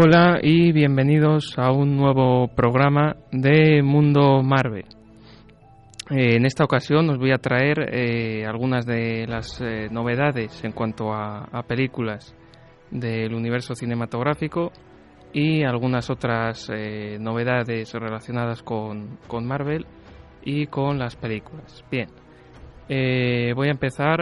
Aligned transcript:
Hola 0.00 0.38
y 0.40 0.70
bienvenidos 0.70 1.58
a 1.58 1.72
un 1.72 1.96
nuevo 1.96 2.46
programa 2.46 3.16
de 3.32 3.82
Mundo 3.82 4.44
Marvel. 4.44 4.84
Eh, 6.08 6.36
en 6.36 6.46
esta 6.46 6.62
ocasión 6.62 7.10
os 7.10 7.18
voy 7.18 7.32
a 7.32 7.38
traer 7.38 7.80
eh, 7.92 8.46
algunas 8.46 8.86
de 8.86 9.26
las 9.26 9.60
eh, 9.60 9.88
novedades 9.90 10.62
en 10.62 10.70
cuanto 10.70 11.12
a, 11.12 11.48
a, 11.50 11.64
películas 11.64 12.32
del 12.92 13.34
universo 13.34 13.74
cinematográfico 13.74 14.70
y 15.32 15.64
algunas 15.64 16.10
otras 16.10 16.70
novedades 17.18 17.92
relacionadas 17.92 18.62
con, 18.62 19.18
con, 19.26 19.48
Marvel 19.48 19.84
y 20.44 20.68
con 20.68 21.00
las 21.00 21.16
películas. 21.16 21.84
Bien, 21.90 22.06
voy 22.88 23.66
a 23.66 23.72
empezar 23.72 24.20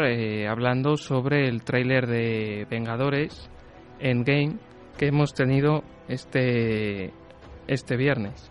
hablando 0.49 0.97
sobre 0.97 1.47
el 1.49 1.65
tráiler 1.65 2.07
de 2.07 2.67
Vengadores 2.71 3.51
Endgame 4.01 4.57
que 4.97 5.07
hemos 5.07 5.35
tenido 5.35 5.83
este, 6.09 7.13
este 7.67 7.97
viernes. 7.97 8.51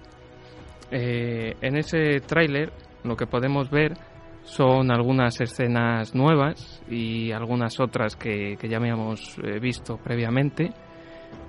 en 0.91 1.75
ese 1.77 2.19
tráiler 2.21 2.71
lo 3.03 3.15
que 3.15 3.27
podemos 3.27 3.69
ver 3.69 3.97
son 4.45 4.91
algunas 4.91 5.41
escenas 5.41 6.13
nuevas 6.15 6.81
y 6.89 7.31
algunas 7.31 7.79
otras 7.79 8.15
que, 8.15 8.57
ya 8.61 8.77
habíamos 8.77 9.37
eh, 9.39 9.59
visto 9.59 9.97
previamente, 9.97 10.71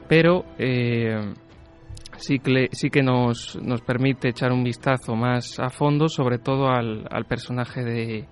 pero 0.08 0.44
eh, 0.58 1.34
sí 2.16 2.38
que, 2.38 2.68
sí 2.72 2.88
que 2.88 3.02
nos, 3.02 3.56
nos, 3.62 3.82
permite 3.82 4.30
echar 4.30 4.50
un 4.50 4.64
vistazo 4.64 5.14
más 5.14 5.60
a 5.60 5.68
fondo, 5.68 6.08
sobre 6.08 6.38
todo 6.38 6.68
al, 6.68 7.06
personaje 7.28 7.84
de, 7.84 8.24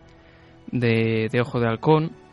de, 0.72 1.40
Ojo 1.40 1.60
de 1.60 1.68
Halcón. 1.68 2.23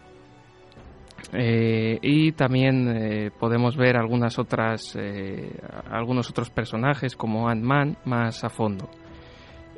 Eh, 1.34 2.00
y 2.02 2.32
también 2.34 3.32
podemos 3.40 3.78
ver 3.78 3.98
algunas 3.98 4.38
otras, 4.40 4.98
algunos 5.90 6.30
otros 6.30 6.50
personajes 6.50 7.16
como 7.16 7.48
Ant-Man 7.48 7.98
más 8.06 8.44
a 8.44 8.50
fondo. 8.50 8.90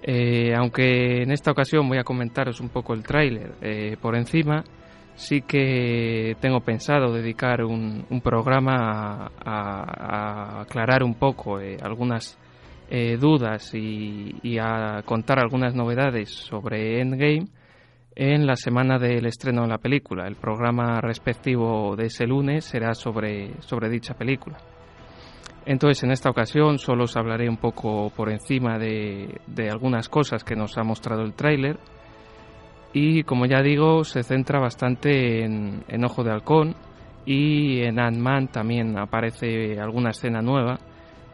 Eh, 0.05 0.53
aunque 0.53 1.21
en 1.23 1.31
esta 1.31 1.51
ocasión 1.51 1.87
voy 1.87 1.97
a 1.97 2.03
comentaros 2.03 2.59
un 2.59 2.67
poco 2.67 2.93
el 2.93 3.03
tráiler 3.03 3.53
eh, 3.61 3.95
por 4.01 4.17
encima, 4.17 4.65
sí 5.15 5.41
que 5.41 6.35
tengo 6.41 6.59
pensado 6.59 7.13
dedicar 7.13 7.63
un, 7.63 8.05
programa 8.21 9.31
a, 9.39 10.61
aclarar 10.61 11.03
un 11.03 11.15
poco 11.15 11.59
eh, 11.61 11.77
algunas 11.81 12.37
dudas 13.19 13.73
y, 13.73 14.59
a 14.59 15.01
contar 15.03 15.39
algunas 15.39 15.73
novedades 15.73 16.29
sobre 16.29 17.01
Endgame 17.01 17.47
en 18.15 18.45
la 18.45 18.55
semana 18.55 18.99
del 18.99 19.25
estreno 19.25 19.63
de 19.63 19.69
la 19.69 19.77
película. 19.77 20.27
El 20.27 20.35
programa 20.35 21.01
respectivo 21.01 21.95
de 21.95 22.05
ese 22.05 22.25
lunes 22.25 22.65
será 22.65 22.93
sobre, 22.93 23.61
sobre 23.61 23.89
dicha 23.89 24.13
película. 24.13 24.57
Entonces, 25.65 26.03
en 26.03 26.11
esta 26.11 26.29
ocasión 26.29 26.77
solo 26.77 27.05
os 27.05 27.15
hablaré 27.15 27.47
un 27.47 27.57
poco 27.57 28.11
por 28.15 28.29
encima 28.29 28.77
de, 28.77 29.39
algunas 29.71 30.09
cosas 30.09 30.43
que 30.43 30.55
nos 30.55 30.77
ha 30.77 30.83
mostrado 30.83 31.21
el 31.21 31.33
tráiler. 31.33 31.79
Y 32.91 33.23
como 33.23 33.45
ya 33.45 33.61
digo, 33.61 34.03
se 34.03 34.23
centra 34.23 34.59
bastante 34.59 35.43
en, 35.43 36.05
Ojo 36.05 36.23
de 36.23 36.31
Halcón 36.31 36.75
y 37.25 37.81
en 37.81 37.97
Ant-Man 37.97 38.49
también 38.49 38.99
aparece 38.99 39.79
alguna 39.79 40.09
escena 40.09 40.41
nueva, 40.41 40.79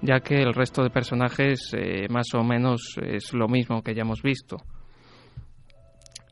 ya 0.01 0.19
que 0.19 0.35
el 0.35 0.53
resto 0.53 0.83
de 0.83 0.91
personajes 0.91 1.73
eh, 1.75 2.07
más 2.09 2.27
o 2.35 2.43
menos 2.43 2.97
es 3.01 3.33
lo 3.33 3.47
mismo 3.47 3.81
que 3.81 3.95
ya 3.95 4.03
hemos 4.03 4.21
visto. 4.21 4.57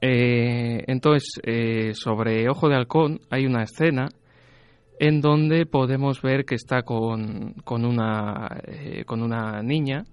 Eh, 0.01 0.83
entonces, 0.87 1.39
eh, 1.43 1.93
sobre 1.93 2.49
Ojo 2.49 2.69
de 2.69 2.75
Halcón 2.75 3.19
hay 3.29 3.45
una 3.45 3.63
escena 3.63 4.09
en 4.99 5.21
donde 5.21 5.65
podemos 5.65 6.21
ver 6.21 6.45
que 6.45 6.55
está 6.55 6.81
con, 6.83 7.53
con, 7.63 7.85
una, 7.85 8.47
eh, 8.65 9.03
con 9.05 9.21
una 9.21 9.61
niña, 9.61 10.05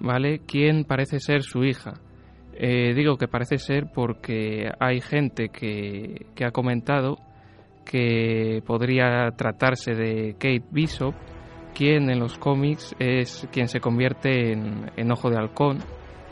¿vale? 0.00 0.40
Quien 0.46 0.84
parece 0.84 1.20
ser 1.20 1.42
su 1.42 1.64
hija. 1.64 1.94
Eh, 2.54 2.94
digo 2.94 3.16
que 3.16 3.28
parece 3.28 3.58
ser 3.58 3.86
porque 3.94 4.70
hay 4.80 5.00
gente 5.00 5.50
que, 5.50 6.26
que, 6.34 6.44
ha 6.44 6.50
comentado 6.50 7.18
que 7.84 8.62
podría 8.66 9.30
tratarse 9.36 9.94
de 9.94 10.32
Kate 10.34 10.64
Bishop, 10.70 11.14
quien 11.74 12.10
en 12.10 12.18
los 12.18 12.38
cómics 12.38 12.96
es 12.98 13.46
quien 13.52 13.68
se 13.68 13.80
convierte 13.80 14.52
en, 14.52 14.90
en 14.96 15.12
Ojo 15.12 15.28
de 15.30 15.36
Halcón 15.36 15.78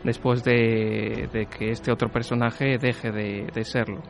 después 0.04 0.44
de, 0.44 1.28
de, 1.32 1.46
que 1.46 1.70
este 1.70 1.90
otro 1.90 2.10
personaje 2.10 2.78
deje 2.78 3.10
de, 3.10 3.46
de 3.52 3.64
serlo 3.64 4.02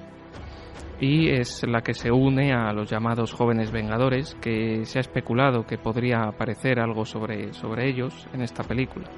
y 1.00 1.30
es 1.30 1.66
la 1.66 1.82
que 1.82 1.94
se 1.94 2.10
une 2.10 2.52
a 2.52 2.72
los 2.72 2.90
llamados 2.90 3.32
jóvenes 3.32 3.70
vengadores, 3.70 4.36
que 4.40 4.84
se 4.84 4.98
ha 4.98 5.00
especulado 5.00 5.66
que 5.66 5.78
podría 5.78 6.22
aparecer 6.22 6.78
algo 6.78 7.04
sobre, 7.04 7.52
sobre 7.52 7.88
ellos 7.88 8.26
en 8.32 8.42
esta 8.42 8.62
película. 8.62 9.08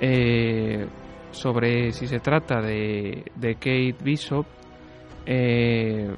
Eh, 0.00 0.86
sobre 1.30 1.92
si 1.92 2.06
se 2.06 2.18
trata 2.18 2.60
de, 2.60 3.24
de 3.36 3.54
Kate 3.54 3.96
Bishop, 4.02 4.46
eh, 5.26 6.12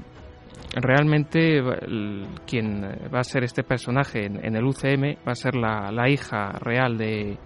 realmente 0.74 1.60
quien 2.46 2.82
va 3.12 3.20
a 3.20 3.24
ser 3.24 3.44
este 3.44 3.62
personaje 3.64 4.24
en, 4.24 4.56
el 4.56 4.64
UCM 4.64 5.16
va 5.26 5.32
a 5.32 5.34
ser 5.34 5.54
la, 5.54 5.90
la 5.90 6.08
hija 6.08 6.52
real 6.52 6.96
de, 6.96 7.36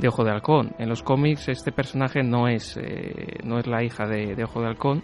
de, 0.00 0.08
Ojo 0.08 0.24
de 0.24 0.30
Halcón. 0.30 0.72
En 0.78 0.88
los 0.88 1.02
cómics 1.02 1.48
este 1.48 1.72
personaje 1.72 2.22
no 2.22 2.48
es, 2.48 2.76
eh, 2.76 3.38
no 3.44 3.58
es 3.58 3.66
la 3.66 3.82
hija 3.82 4.06
de, 4.06 4.34
de 4.34 4.44
Ojo 4.44 4.60
de 4.60 4.68
Halcón, 4.68 5.02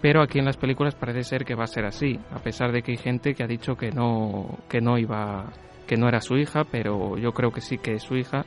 pero 0.00 0.22
aquí 0.22 0.38
en 0.38 0.46
las 0.46 0.56
películas 0.56 0.94
parece 0.94 1.22
ser 1.22 1.44
que 1.44 1.54
va 1.54 1.64
a 1.64 1.68
ser 1.68 1.84
así, 1.84 2.18
a 2.30 2.38
pesar 2.38 2.72
de 2.72 2.82
que 2.82 2.92
hay 2.92 2.96
gente 2.96 3.34
que 3.34 3.42
ha 3.42 3.46
dicho 3.46 3.74
que 3.74 3.90
no, 3.90 4.58
que 4.68 4.80
no 4.80 4.98
iba, 4.98 5.52
que 5.86 5.96
no 5.96 6.08
era 6.08 6.20
su 6.20 6.36
hija, 6.36 6.62
pero 6.70 7.18
yo 7.18 7.32
creo 7.32 7.50
que 7.50 7.60
sí 7.60 7.76
que 7.76 7.92
es 7.92 8.02
su 8.02 8.16
hija, 8.16 8.46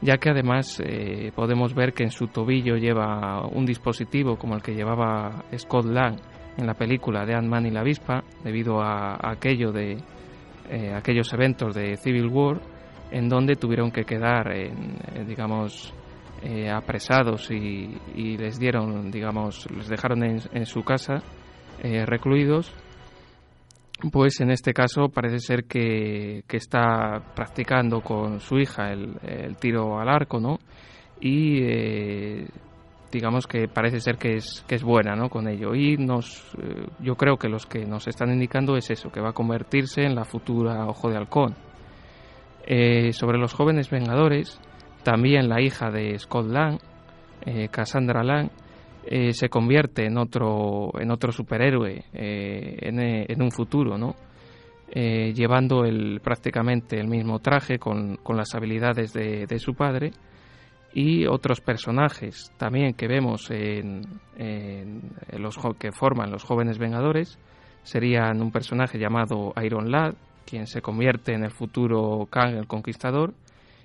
ya 0.00 0.16
que 0.16 0.30
además 0.30 0.82
eh, 0.84 1.30
podemos 1.34 1.74
ver 1.74 1.92
que 1.92 2.04
en 2.04 2.10
su 2.10 2.26
tobillo 2.26 2.76
lleva 2.76 3.46
un 3.46 3.66
dispositivo 3.66 4.36
como 4.36 4.54
el 4.54 4.62
que 4.62 4.74
llevaba 4.74 5.44
Scott 5.56 5.84
Lang 5.84 6.16
en 6.56 6.66
la 6.66 6.74
película 6.74 7.24
de 7.26 7.34
Ant-Man 7.34 7.66
y 7.66 7.70
la 7.70 7.80
avispa, 7.80 8.24
debido 8.42 8.80
a, 8.80 9.18
aquello 9.30 9.72
de 9.72 9.98
eh, 10.70 10.94
aquellos 10.94 11.32
eventos 11.34 11.74
de 11.74 11.96
Civil 11.98 12.28
War, 12.28 12.60
en 13.12 13.28
donde 13.28 13.56
tuvieron 13.56 13.92
que 13.92 14.04
quedar, 14.04 14.50
en, 14.52 14.96
digamos, 15.26 15.94
eh, 16.42 16.70
apresados 16.70 17.50
y, 17.50 17.94
les 18.36 18.58
dieron, 18.58 19.10
digamos, 19.10 19.70
les 19.70 19.88
dejaron 19.88 20.24
en, 20.24 20.66
su 20.66 20.82
casa 20.82 21.22
eh, 21.82 22.06
recluidos, 22.06 22.72
pues 24.10 24.40
en 24.40 24.50
este 24.50 24.72
caso 24.72 25.08
parece 25.08 25.38
ser 25.38 25.64
que, 25.64 26.42
está 26.48 27.22
practicando 27.36 28.00
con 28.00 28.40
su 28.40 28.58
hija 28.58 28.90
el, 28.90 29.56
tiro 29.60 30.00
al 30.00 30.08
arco, 30.08 30.40
¿no? 30.40 30.58
Y 31.20 31.62
eh, 31.62 32.48
digamos 33.12 33.46
que 33.46 33.68
parece 33.68 34.00
ser 34.00 34.16
que 34.16 34.36
es, 34.36 34.64
que 34.66 34.76
es 34.76 34.82
buena, 34.82 35.14
¿no? 35.14 35.28
Con 35.28 35.46
ello. 35.46 35.74
Y 35.74 35.98
nos, 35.98 36.56
yo 36.98 37.14
creo 37.14 37.36
que 37.36 37.48
los 37.48 37.66
que 37.66 37.84
nos 37.84 38.08
están 38.08 38.32
indicando 38.32 38.76
es 38.76 38.90
eso, 38.90 39.12
que 39.12 39.20
va 39.20 39.30
a 39.30 39.34
convertirse 39.34 40.02
en 40.02 40.14
la 40.14 40.24
futura 40.24 40.86
Ojo 40.86 41.10
de 41.10 41.18
Halcón. 41.18 41.71
Sobre 43.12 43.38
los 43.38 43.54
jóvenes 43.54 43.90
vengadores, 43.90 44.60
también 45.02 45.48
la 45.48 45.60
hija 45.60 45.90
de 45.90 46.18
Scott 46.18 46.46
Lang, 46.46 46.78
eh, 47.44 47.68
Cassandra 47.68 48.22
Lang, 48.22 48.50
eh, 49.04 49.32
se 49.32 49.48
convierte 49.48 50.06
en 50.06 50.16
otro, 50.16 50.92
en 50.98 51.10
otro 51.10 51.32
superhéroe 51.32 52.04
eh, 52.12 52.76
en, 52.82 53.42
un 53.42 53.50
futuro, 53.50 53.98
¿no? 53.98 54.14
llevando 54.94 55.84
el, 55.84 56.20
prácticamente 56.22 57.00
el 57.00 57.08
mismo 57.08 57.38
traje 57.38 57.78
con, 57.78 58.18
las 58.28 58.54
habilidades 58.54 59.14
de, 59.14 59.58
su 59.58 59.74
padre 59.74 60.10
y 60.92 61.24
otros 61.26 61.62
personajes 61.62 62.52
también 62.58 62.92
que 62.92 63.08
vemos 63.08 63.50
en, 63.50 64.02
los 65.38 65.56
que 65.78 65.92
forman 65.92 66.30
los 66.30 66.44
jóvenes 66.44 66.76
Vengadores 66.76 67.38
serían 67.82 68.42
un 68.42 68.52
personaje 68.52 68.98
llamado 68.98 69.54
Iron 69.62 69.90
Lad, 69.90 70.14
quien 70.44 70.66
se 70.66 70.82
convierte 70.82 71.34
en 71.34 71.44
el 71.44 71.50
futuro 71.50 72.26
Kang 72.30 72.56
el 72.56 72.66
Conquistador, 72.66 73.34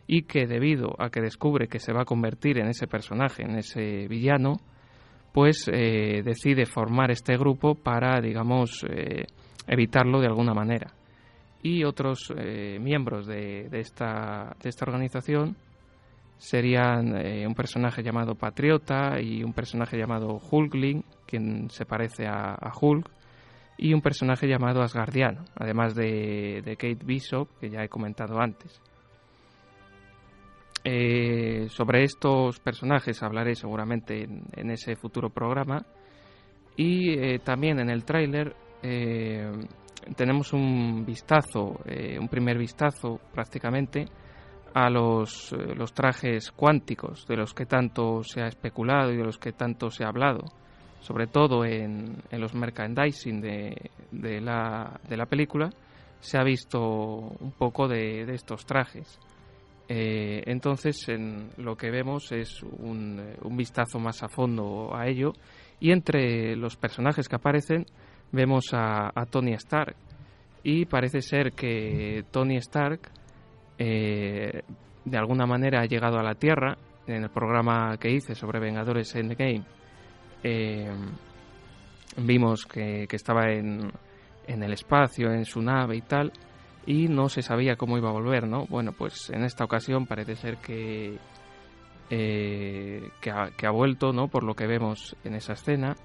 y 0.07 0.24
que 0.24 0.48
debido 0.48 0.95
a 1.00 1.09
que 1.09 1.21
descubre 1.21 1.68
que 1.68 1.80
se 1.80 1.92
va 1.92 2.01
a 2.04 2.06
convertir 2.06 2.57
en 2.59 2.68
ese 2.68 2.88
personaje, 2.88 3.44
en 3.44 3.57
ese 3.57 4.07
villano, 4.07 4.54
pues 5.33 5.69
eh, 5.71 6.21
decide 6.24 6.65
formar 6.65 7.12
este 7.12 7.38
grupo 7.38 7.75
para, 7.75 8.21
digamos, 8.21 8.86
eh, 8.89 9.25
evitarlo 9.68 10.21
de 10.21 10.27
alguna 10.27 10.54
manera. 10.54 10.94
Y 11.62 11.83
otros 11.83 12.33
eh, 12.38 12.80
miembros 12.80 13.27
de, 13.27 13.68
esta, 13.74 14.56
de 14.63 14.69
esta 14.69 14.86
organización 14.86 15.57
serían 16.38 17.15
un 17.48 17.56
personaje 17.56 18.04
llamado 18.04 18.36
Patriota 18.36 19.19
y 19.19 19.44
un 19.44 19.54
personaje 19.54 19.98
llamado 19.98 20.39
Hulkling, 20.51 21.04
quien 21.25 21.68
se 21.71 21.86
parece 21.86 22.27
a 22.27 22.71
Hulk, 22.80 23.09
y 23.77 23.94
un 23.94 24.01
personaje 24.01 24.47
llamado 24.47 24.81
Asgardiano, 24.81 25.45
además 25.56 25.95
de, 25.95 26.62
de 26.63 26.75
Kate 26.75 27.06
Bishop, 27.06 27.47
que 27.59 27.69
ya 27.69 27.83
he 27.83 27.89
comentado 27.89 28.39
antes. 28.39 28.81
Eh, 30.83 31.68
sobre 31.69 32.03
estos 32.03 32.59
personajes 32.59 33.21
hablaré 33.21 33.56
seguramente 33.56 34.24
en, 34.24 34.71
ese 34.71 34.95
futuro 34.95 35.29
programa. 35.29 35.85
Y 36.75 37.12
eh, 37.12 37.39
también 37.39 37.79
en 37.79 37.89
el 37.89 38.06
tráiler, 38.06 38.56
eh, 38.81 39.51
tenemos 40.15 40.53
un 40.53 41.06
vistazo, 41.06 41.80
eh, 41.85 42.18
un 42.19 42.27
primer 42.27 42.57
vistazo 42.57 43.19
prácticamente 43.33 44.06
a 44.73 44.89
los, 44.89 45.51
eh, 45.53 45.75
los 45.75 45.94
trajes 45.94 46.51
cuánticos 46.51 47.25
de 47.27 47.38
los 47.38 47.53
que 47.53 47.65
tanto 47.65 48.23
se 48.23 48.41
ha 48.41 48.47
especulado 48.47 49.12
y 49.12 49.18
de 49.18 49.23
los 49.23 49.38
que 49.38 49.53
tanto 49.53 49.89
se 49.89 50.03
ha 50.03 50.09
hablado, 50.09 50.45
sobre 50.99 51.27
todo 51.27 51.65
en, 51.65 52.17
en 52.29 52.41
los 52.41 52.53
merchandising 52.53 53.41
de, 53.41 53.91
de, 54.11 54.41
la, 54.41 54.99
de 55.07 55.17
la 55.17 55.25
película, 55.25 55.69
se 56.19 56.38
ha 56.38 56.44
visto 56.44 56.79
un 56.79 57.51
poco 57.57 57.88
de, 57.88 58.25
de 58.25 58.33
estos 58.35 58.65
trajes. 58.65 59.19
Eh, 59.89 60.44
entonces, 60.47 61.07
en 61.07 61.49
lo 61.57 61.75
que 61.77 61.89
vemos 61.89 62.31
es 62.31 62.61
un, 62.63 63.21
un, 63.41 63.57
vistazo 63.57 63.99
más 63.99 64.21
a 64.23 64.27
fondo 64.27 64.94
a 64.94 65.07
ello. 65.07 65.33
Y 65.79 65.91
entre 65.91 66.55
los 66.55 66.75
personajes 66.75 67.29
que 67.29 67.35
aparecen 67.35 67.85
vemos 68.31 68.73
a, 68.73 69.11
a 69.13 69.25
Tony 69.25 69.53
Stark. 69.53 69.95
Y 70.63 70.85
parece 70.85 71.21
ser 71.21 71.53
que 71.53 72.25
Tony 72.31 72.57
Stark 72.57 72.99
eh, 73.77 74.63
de 75.05 75.17
alguna 75.17 75.45
manera 75.45 75.81
ha 75.81 75.85
llegado 75.85 76.17
a 76.19 76.23
la 76.23 76.35
Tierra 76.35 76.77
en 77.05 77.23
el 77.23 77.29
programa 77.29 77.95
que 77.97 78.11
hice 78.11 78.35
sobre 78.35 78.59
Vengadores 78.59 79.15
Endgame 79.15 79.63
eh, 80.43 80.91
vimos 82.17 82.65
que, 82.65 83.07
que 83.07 83.15
estaba 83.15 83.51
en, 83.51 83.91
en 84.47 84.63
el 84.63 84.73
espacio, 84.73 85.31
en 85.31 85.45
su 85.45 85.61
nave 85.61 85.97
y 85.97 86.01
tal, 86.01 86.31
y 86.85 87.07
no 87.07 87.29
se 87.29 87.41
sabía 87.41 87.75
cómo 87.75 87.97
iba 87.97 88.09
a 88.09 88.13
volver, 88.13 88.47
¿no? 88.47 88.65
Bueno, 88.67 88.93
pues 88.93 89.29
en 89.29 89.43
esta 89.43 89.65
ocasión 89.65 90.05
parece 90.05 90.35
ser 90.35 90.57
que, 90.57 91.17
eh, 92.09 93.09
que, 93.21 93.31
ha, 93.31 93.71
vuelto, 93.71 94.13
¿no? 94.13 94.27
Por 94.27 94.43
lo 94.43 94.53
que 94.53 94.67
vemos 94.67 95.15
en 95.23 95.35
esa 95.35 95.53
escena. 95.53 95.95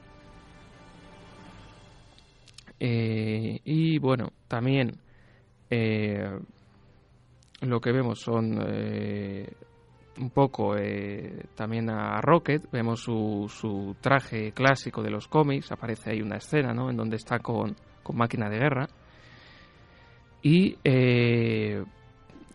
Eh, 2.81 3.61
y 3.65 3.99
bueno, 3.99 4.33
también 4.49 4.99
lo 7.61 7.81
que 7.81 7.93
vemos 7.93 8.21
son 8.21 8.59
un 10.19 10.31
poco 10.31 10.77
eh, 10.77 11.47
también 11.55 11.89
a 11.91 12.21
Rocket, 12.21 12.71
vemos 12.71 13.01
su, 13.01 13.47
su, 13.49 13.97
traje 14.01 14.53
clásico 14.53 15.03
de 15.03 15.11
los 15.11 15.29
cómics, 15.29 15.73
aparece 15.73 16.11
ahí 16.11 16.23
una 16.23 16.37
escena, 16.37 16.75
¿no? 16.75 16.91
En 16.91 16.97
donde 16.97 17.17
está 17.17 17.39
con, 17.39 17.75
con 18.03 18.17
máquina 18.17 18.49
de 18.49 18.59
guerra. 18.59 18.89
Y 20.43 20.77
eh, 20.85 21.83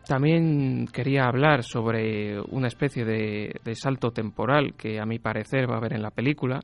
también 0.06 0.88
quería 0.88 1.26
hablar 1.26 1.64
sobre 1.64 2.40
una 2.40 2.68
especie 2.68 3.06
de, 3.06 3.60
de, 3.64 3.76
salto 3.76 4.12
temporal 4.12 4.74
que 4.76 5.00
a 5.00 5.06
mi 5.06 5.20
parecer 5.20 5.70
va 5.70 5.76
a 5.76 5.78
haber 5.78 5.94
en 5.94 6.02
la 6.02 6.12
película, 6.12 6.60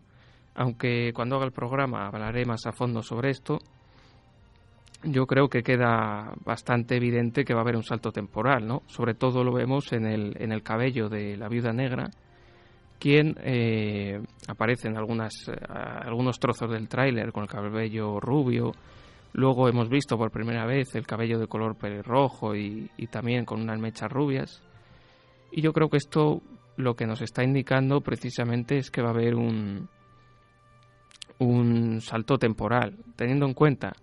aunque 0.56 1.12
cuando 1.14 1.38
haga 1.38 1.46
el 1.46 1.52
programa 1.52 2.08
hablaré 2.08 2.46
más 2.46 2.66
a 2.66 2.72
fondo 2.72 3.02
sobre 3.02 3.32
esto. 3.32 3.60
Yo 5.04 5.26
creo 5.28 5.50
que 5.50 5.64
queda 5.64 6.34
bastante 6.46 6.96
evidente 6.96 7.44
que 7.44 7.54
va 7.54 7.60
a 7.60 7.64
haber 7.64 7.76
un 7.76 7.84
salto 7.84 8.12
temporal, 8.12 8.66
¿no? 8.66 8.84
Sobre 8.88 9.16
todo 9.16 9.44
lo 9.44 9.52
vemos 9.52 9.92
en 9.92 10.06
el, 10.06 10.36
en 10.40 10.52
el 10.52 10.64
cabello 10.64 11.10
de 11.10 11.36
la 11.36 11.50
viuda 11.50 11.74
negra, 11.74 12.10
quien 13.00 13.36
eh, 13.44 14.22
aparece 14.48 14.88
en 14.88 14.98
algunas, 14.98 15.34
eh, 15.50 15.56
algunos 15.70 16.40
trozos 16.40 16.72
del 16.72 16.88
tráiler 16.88 17.32
con 17.34 17.44
el 17.44 17.50
cabello 17.50 18.20
rubio, 18.20 18.72
Luego 19.34 19.68
hemos 19.68 19.90
visto 19.90 20.16
por 20.16 20.30
primera 20.30 20.66
vez 20.66 20.94
el 20.94 21.08
cabello 21.08 21.40
de 21.40 21.48
color 21.48 21.76
pelirrojo 21.76 22.56
y, 22.56 22.90
y 22.98 23.08
también 23.08 23.46
con 23.46 23.62
unas 23.62 23.80
mechas 23.80 24.12
rubias. 24.12 24.62
Y 25.52 25.62
yo 25.62 25.74
creo 25.74 25.90
que 25.90 25.98
esto 25.98 26.42
lo 26.78 26.96
que 26.96 27.08
nos 27.08 27.22
está 27.22 27.44
indicando 27.44 28.02
precisamente 28.02 28.78
es 28.78 28.92
que 28.92 29.02
va 29.02 29.10
a 29.10 29.14
haber 29.14 29.34
un, 29.34 29.90
un 31.40 32.00
salto 32.00 32.38
temporal, 32.38 32.96
teniendo 33.16 33.48
en 33.48 33.56
cuenta 33.56 33.94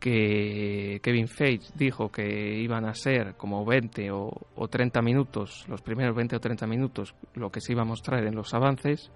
que 0.00 0.98
Kevin 1.02 1.28
Feige 1.28 1.70
dijo 1.74 2.10
que 2.10 2.58
iban 2.58 2.86
a 2.86 2.94
ser 2.94 3.34
como 3.36 3.64
20 3.66 4.10
o, 4.10 4.30
o 4.56 4.68
30 4.68 5.02
minutos, 5.02 5.66
los 5.68 5.82
primeros 5.82 6.16
20 6.16 6.36
o 6.36 6.40
30 6.40 6.66
minutos, 6.66 7.14
lo 7.34 7.50
que 7.50 7.60
se 7.60 7.72
iba 7.72 7.82
a 7.82 7.84
mostrar 7.84 8.26
en 8.26 8.34
los 8.34 8.54
avances, 8.54 9.12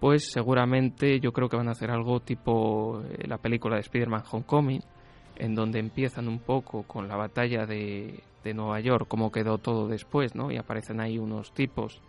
pues 0.00 0.30
seguramente 0.30 1.20
yo 1.20 1.32
creo 1.32 1.48
que 1.48 1.56
van 1.56 1.68
a 1.68 1.72
hacer 1.72 1.90
algo 1.90 2.20
tipo 2.20 3.00
eh, 3.02 3.26
la 3.26 3.38
película 3.38 3.76
de 3.76 3.82
Spider-Man 3.82 4.24
Homecoming, 4.30 4.82
en 5.36 5.54
donde 5.54 5.78
empiezan 5.78 6.28
un 6.28 6.40
poco 6.40 6.82
con 6.82 7.06
la 7.06 7.16
batalla 7.16 7.64
de, 7.64 8.20
de, 8.42 8.54
Nueva 8.54 8.80
York, 8.80 9.06
cómo 9.08 9.30
quedó 9.30 9.58
todo 9.58 9.86
después, 9.86 10.34
¿no? 10.34 10.50
Y 10.50 10.56
aparecen 10.56 11.00
ahí 11.00 11.16
unos 11.16 11.52
tipos 11.52 12.00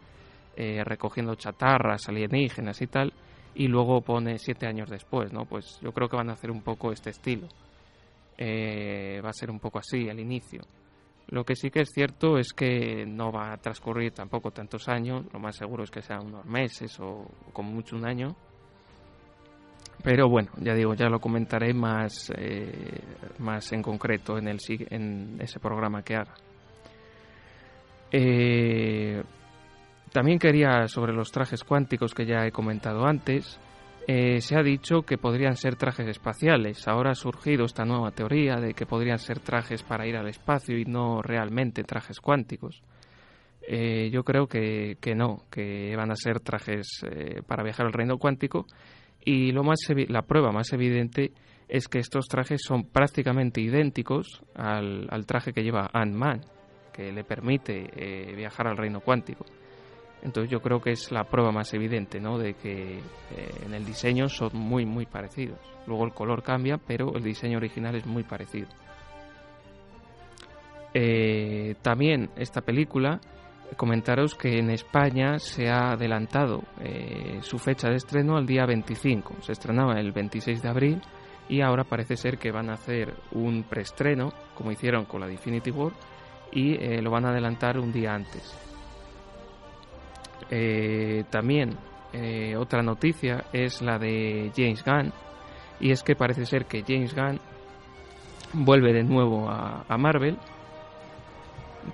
eh, 0.56 0.84
recogiendo 0.84 1.36
chatarras 1.36 2.10
alienígenas 2.10 2.82
y 2.82 2.88
tal, 2.88 3.14
y 3.54 3.68
luego 3.68 4.02
pone 4.02 4.40
siete 4.40 4.66
años 4.66 4.90
después, 4.90 5.32
¿no? 5.32 5.46
Pues 5.46 5.80
yo 5.82 5.92
creo 5.92 6.10
que 6.10 6.18
van 6.18 6.30
a 6.30 6.34
hacer 6.34 6.50
un 6.50 6.62
poco 6.62 6.92
este 6.92 7.12
estilo. 7.12 7.48
Eh, 8.42 9.20
va 9.22 9.32
a 9.32 9.34
ser 9.34 9.52
un 9.52 9.60
poco 9.60 9.80
así 9.80 10.10
al 10.10 10.18
inicio. 10.18 10.62
Lo 11.28 11.44
que 11.44 11.56
sí 11.56 11.70
que 11.70 11.82
es 11.82 11.90
cierto 11.94 12.38
es 12.38 12.54
que 12.54 13.06
no 13.06 13.34
va 13.34 13.52
a 13.52 13.58
transcurrir 13.58 14.14
tampoco 14.14 14.52
tantos 14.52 14.88
años, 14.88 15.26
lo 15.34 15.40
más 15.40 15.58
seguro 15.58 15.84
es 15.84 15.92
que 15.92 16.02
sean 16.02 16.26
unos 16.26 16.46
meses 16.46 16.98
o 17.02 17.30
como 17.52 17.70
mucho 17.72 17.98
un 17.98 18.08
año. 18.08 18.34
Pero 20.02 20.30
bueno, 20.30 20.52
ya 20.62 20.74
digo, 20.74 20.94
ya 20.94 21.10
lo 21.10 21.20
comentaré 21.20 21.74
más, 21.74 22.32
eh, 22.38 23.02
más 23.40 23.74
en 23.74 23.82
concreto 23.82 24.38
en, 24.38 24.48
el, 24.48 24.60
en 24.90 25.38
ese 25.42 25.60
programa 25.60 26.02
que 26.02 26.16
haga. 26.16 26.36
Eh, 28.10 29.22
también 30.14 30.40
quería, 30.40 30.88
sobre 30.88 31.12
los 31.12 31.30
trajes 31.34 31.66
cuánticos 31.66 32.14
que 32.14 32.26
ya 32.26 32.48
he 32.48 32.54
comentado 32.54 33.06
antes, 33.06 33.60
eh, 34.12 34.42
se 34.42 34.58
ha 34.58 34.64
dicho 34.64 35.04
que 35.04 35.20
podrían 35.20 35.56
ser 35.56 35.76
trajes 35.76 36.08
espaciales. 36.08 36.88
Ahora 36.88 37.12
ha 37.12 37.16
surgido 37.16 37.66
esta 37.66 37.86
nueva 37.86 38.10
teoría 38.10 38.56
de 38.56 38.74
que 38.74 38.88
podrían 38.88 39.20
ser 39.20 39.40
trajes 39.40 39.84
para 39.84 40.08
ir 40.08 40.18
al 40.18 40.28
espacio 40.28 40.80
y 40.80 40.84
no 40.84 41.22
realmente 41.22 41.84
trajes 41.84 42.20
cuánticos. 42.20 42.82
Eh, 43.68 44.10
yo 44.12 44.24
creo 44.24 44.48
que, 44.48 44.98
que, 45.00 45.14
no, 45.14 45.44
que 45.52 45.96
van 45.96 46.10
a 46.10 46.16
ser 46.16 46.40
trajes 46.40 47.06
eh, 47.08 47.44
para 47.46 47.62
viajar 47.62 47.86
al 47.86 47.94
reino 47.94 48.18
cuántico 48.18 48.66
y 49.24 49.52
lo 49.52 49.64
más 49.64 49.78
la 50.08 50.24
prueba 50.24 50.52
más 50.52 50.74
evidente 50.74 51.32
es 51.68 51.88
que 51.88 52.00
estos 52.00 52.26
trajes 52.28 52.62
son 52.66 52.86
prácticamente 52.86 53.62
idénticos 53.62 54.42
al, 54.56 55.08
traje 55.28 55.54
que 55.54 55.62
lleva 55.62 55.88
Ant-Man, 55.94 56.42
que 56.92 57.12
le 57.12 57.24
permite 57.24 58.34
viajar 58.36 58.66
al 58.68 58.78
reino 58.78 59.02
cuántico. 59.02 59.46
Entonces 60.22 60.52
yo 60.52 60.62
creo 60.62 60.82
que 60.82 60.92
es 60.92 61.12
la 61.12 61.24
prueba 61.24 61.52
más 61.52 61.74
evidente, 61.74 62.20
¿no? 62.20 62.38
De 62.38 62.54
que 62.56 62.98
eh, 62.98 63.02
en 63.66 63.74
el 63.74 63.86
diseño 63.86 64.28
son 64.28 64.52
muy, 64.54 64.86
muy 64.86 65.06
parecidos. 65.06 65.60
Luego 65.88 66.06
el 66.06 66.14
color 66.14 66.44
cambia, 66.44 66.78
pero 66.78 67.16
el 67.16 67.24
diseño 67.24 67.58
original 67.58 67.96
es 67.96 68.06
muy 68.06 68.24
parecido. 68.24 68.68
Eh, 70.94 71.76
también 71.82 72.32
esta 72.36 72.62
película, 72.62 73.22
comentaros 73.78 74.36
que 74.36 74.60
en 74.60 74.72
España 74.72 75.40
se 75.40 75.70
ha 75.70 75.92
adelantado 75.92 76.64
eh, 76.82 77.40
su 77.42 77.58
fecha 77.58 77.88
de 77.90 77.96
estreno 77.96 78.36
al 78.36 78.46
día 78.46 78.66
25. 78.66 79.36
Se 79.42 79.54
estrenaba 79.54 79.94
el 80.00 80.12
26 80.12 80.62
de 80.62 80.70
abril 80.70 81.02
y 81.48 81.62
ahora 81.62 81.86
parece 81.86 82.18
ser 82.18 82.38
que 82.38 82.52
van 82.52 82.70
a 82.70 82.74
hacer 82.74 83.14
un 83.32 83.64
preestreno, 83.64 84.34
como 84.54 84.72
hicieron 84.72 85.06
con 85.06 85.22
la 85.22 85.32
Infinity 85.32 85.72
War, 85.72 85.94
y 86.52 86.78
lo 87.02 87.12
van 87.12 87.26
a 87.26 87.30
adelantar 87.30 87.80
un 87.80 87.92
día 87.92 88.14
antes. 88.14 88.69
Eh, 90.50 91.24
también 91.30 91.78
eh, 92.14 92.56
otra 92.58 92.82
noticia 92.82 93.46
es 93.54 93.82
la 93.82 94.00
de 94.00 94.52
James 94.56 94.84
Gunn 94.84 95.14
y 95.80 95.92
es 95.92 96.04
que 96.04 96.16
parece 96.16 96.46
ser 96.46 96.66
que 96.66 96.84
James 96.88 97.16
Gunn 97.16 97.40
vuelve 98.54 98.94
de 98.94 99.04
nuevo 99.04 99.50
a, 99.50 99.86
Marvel 99.98 100.38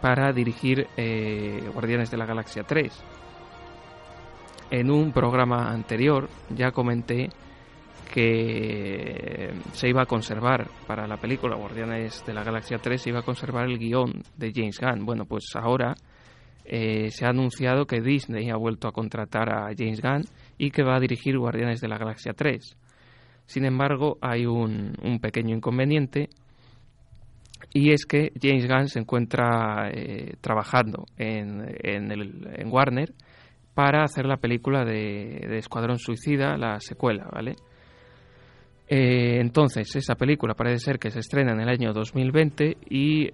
para 0.01 0.31
dirigir 0.31 0.87
eh, 0.95 1.69
Guardianes 1.73 2.09
de 2.09 2.17
la 2.17 2.25
Galaxia 2.25 2.63
3. 2.63 3.03
En 4.71 4.89
un 4.89 5.11
programa 5.11 5.69
anterior 5.69 6.29
ya 6.49 6.71
comenté 6.71 7.29
que 8.13 9.53
se 9.73 9.89
iba 9.89 10.03
a 10.03 10.05
conservar 10.05 10.69
para 10.87 11.07
la 11.07 11.17
película 11.17 11.55
Guardianes 11.55 12.25
de 12.25 12.33
la 12.33 12.43
Galaxia 12.43 12.77
3 12.77 13.01
se 13.01 13.09
iba 13.09 13.19
a 13.19 13.23
conservar 13.23 13.65
el 13.65 13.77
guion 13.77 14.23
de 14.37 14.53
James 14.55 14.79
Gunn. 14.79 15.05
Bueno, 15.05 15.25
pues 15.25 15.51
ahora 15.55 15.95
eh, 16.67 17.11
se 17.11 17.25
ha 17.25 17.29
anunciado 17.29 17.85
que 17.85 18.01
Disney 18.01 18.49
ha 18.49 18.55
vuelto 18.55 18.87
a 18.87 18.91
contratar 18.91 19.49
a 19.49 19.69
James 19.77 20.01
Gunn 20.01 20.23
y 20.57 20.71
que 20.71 20.83
va 20.83 20.95
a 20.95 20.99
dirigir 20.99 21.37
Guardianes 21.37 21.79
de 21.79 21.87
la 21.87 21.97
Galaxia 21.97 22.33
3. 22.33 22.75
Sin 23.45 23.65
embargo, 23.65 24.17
hay 24.21 24.47
un, 24.47 24.93
pequeño 25.21 25.55
inconveniente 25.55 26.29
y 27.71 27.91
es 27.91 28.05
que 28.05 28.31
James 28.41 28.67
Gunn 28.67 28.87
se 28.87 28.99
encuentra 28.99 29.89
eh, 29.91 30.33
trabajando 30.41 31.05
en, 31.17 31.63
en, 31.83 32.11
el, 32.11 32.47
en, 32.57 32.71
Warner 32.71 33.13
para 33.75 34.03
hacer 34.03 34.25
la 34.25 34.37
película 34.37 34.83
de, 34.83 35.57
Escuadrón 35.57 35.99
Suicida, 35.99 36.57
la 36.57 36.79
secuela, 36.79 37.27
¿vale? 37.31 37.55
Eh, 38.87 39.39
entonces, 39.39 39.95
esa 39.95 40.15
película 40.15 40.55
parece 40.55 40.79
ser 40.79 40.99
que 40.99 41.11
se 41.11 41.19
estrena 41.19 41.51
en 41.51 41.59
el 41.59 41.69
año 41.69 41.93
2020 41.93 42.77
y 42.89 43.29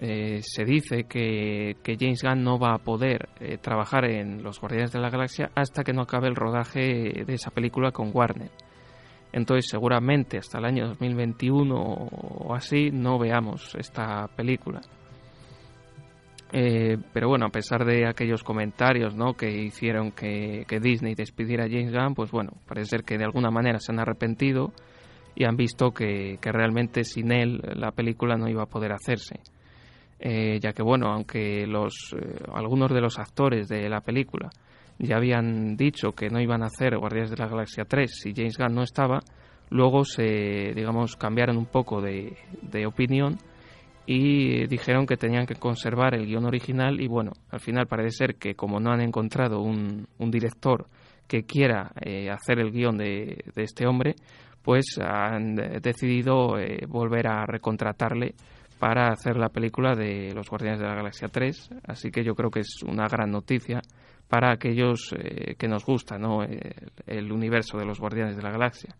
eh, 0.00 0.40
se 0.42 0.64
dice 0.64 1.04
que, 1.04 1.76
que, 1.82 1.96
James 1.98 2.22
Gunn 2.22 2.42
no 2.42 2.58
va 2.58 2.74
a 2.74 2.78
poder 2.78 3.28
eh, 3.40 3.58
trabajar 3.58 4.04
en 4.04 4.42
Los 4.42 4.60
Guardianes 4.60 4.92
de 4.92 5.00
la 5.00 5.10
Galaxia 5.10 5.50
hasta 5.54 5.84
que 5.84 5.92
no 5.92 6.02
acabe 6.02 6.28
el 6.28 6.36
rodaje 6.36 7.24
de 7.24 7.34
esa 7.34 7.50
película 7.50 7.92
con 7.92 8.10
Warner. 8.12 8.50
Entonces 9.32 9.68
seguramente 9.70 10.38
hasta 10.38 10.58
el 10.58 10.64
año 10.64 10.88
2021 10.88 11.74
o 11.74 12.54
así 12.54 12.90
no 12.90 13.18
veamos 13.18 13.74
esta 13.74 14.28
película. 14.28 14.80
Eh, 16.52 16.96
pero 17.12 17.28
bueno, 17.28 17.46
a 17.46 17.50
pesar 17.50 17.84
de 17.84 18.06
aquellos 18.06 18.44
comentarios 18.44 19.14
¿no? 19.14 19.34
que 19.34 19.50
hicieron 19.50 20.12
que, 20.12 20.64
Disney 20.80 21.14
despidiera 21.14 21.64
a 21.64 21.68
James 21.68 21.92
Gunn, 21.92 22.14
pues 22.14 22.30
bueno, 22.30 22.52
parece 22.66 22.90
ser 22.90 23.04
que 23.04 23.18
de 23.18 23.24
alguna 23.24 23.50
manera 23.50 23.78
se 23.78 23.92
han 23.92 23.98
arrepentido 23.98 24.72
y 25.34 25.44
han 25.44 25.56
visto 25.56 25.90
que, 25.90 26.38
realmente 26.42 27.04
sin 27.04 27.32
él 27.32 27.60
la 27.74 27.90
película 27.90 28.36
no 28.36 28.48
iba 28.48 28.62
a 28.62 28.66
poder 28.66 28.92
hacerse. 28.92 29.40
Eh, 30.18 30.58
ya 30.60 30.72
que 30.72 30.82
bueno, 30.82 31.08
aunque 31.08 31.66
los, 31.66 32.14
eh, 32.18 32.42
algunos 32.54 32.90
de 32.90 33.00
los 33.00 33.18
actores 33.18 33.68
de 33.68 33.88
la 33.88 34.00
película 34.00 34.48
ya 34.98 35.16
habían 35.16 35.76
dicho 35.76 36.12
que 36.12 36.30
no 36.30 36.40
iban 36.40 36.62
a 36.62 36.66
hacer 36.66 36.96
Guardianes 36.96 37.30
de 37.30 37.36
la 37.36 37.48
Galaxia 37.48 37.84
3 37.84 38.10
si 38.22 38.32
James 38.34 38.56
Gunn 38.56 38.74
no 38.74 38.82
estaba, 38.82 39.20
luego 39.68 40.04
se, 40.04 40.72
digamos, 40.74 41.16
cambiaron 41.16 41.58
un 41.58 41.66
poco 41.66 42.00
de, 42.00 42.34
de 42.62 42.86
opinión 42.86 43.36
y 44.06 44.66
dijeron 44.68 45.04
que 45.04 45.16
tenían 45.16 45.46
que 45.46 45.56
conservar 45.56 46.14
el 46.14 46.26
guion 46.26 46.46
original 46.46 47.00
y 47.00 47.08
bueno, 47.08 47.32
al 47.50 47.60
final 47.60 47.86
parece 47.86 48.16
ser 48.16 48.36
que 48.36 48.54
como 48.54 48.78
no 48.80 48.92
han 48.92 49.00
encontrado 49.00 49.60
un, 49.60 50.06
un 50.18 50.30
director 50.30 50.86
que 51.26 51.42
quiera 51.42 51.90
eh, 52.00 52.30
hacer 52.30 52.60
el 52.60 52.70
guion 52.70 52.96
de, 52.96 53.44
este 53.56 53.86
hombre, 53.86 54.14
pues 54.62 54.98
han 55.00 55.56
decidido 55.56 56.58
eh, 56.58 56.86
volver 56.88 57.26
a 57.26 57.44
recontratarle 57.46 58.34
para 58.78 59.08
hacer 59.08 59.36
la 59.36 59.48
película 59.48 59.94
de 59.94 60.32
Los 60.34 60.48
Guardianes 60.48 60.80
de 60.80 60.86
la 60.86 60.94
Galaxia 60.94 61.28
3, 61.28 61.70
así 61.86 62.10
que 62.10 62.24
yo 62.24 62.34
creo 62.34 62.50
que 62.50 62.60
es 62.60 62.82
una 62.86 63.08
gran 63.08 63.30
noticia 63.30 63.80
para 64.28 64.52
aquellos 64.52 65.14
eh, 65.16 65.54
que 65.56 65.68
nos 65.68 65.84
gusta 65.84 66.18
¿no? 66.18 66.42
el 66.42 67.32
universo 67.32 67.78
de 67.78 67.86
los 67.86 68.00
Guardianes 68.00 68.36
de 68.36 68.42
la 68.42 68.50
Galaxia. 68.50 68.94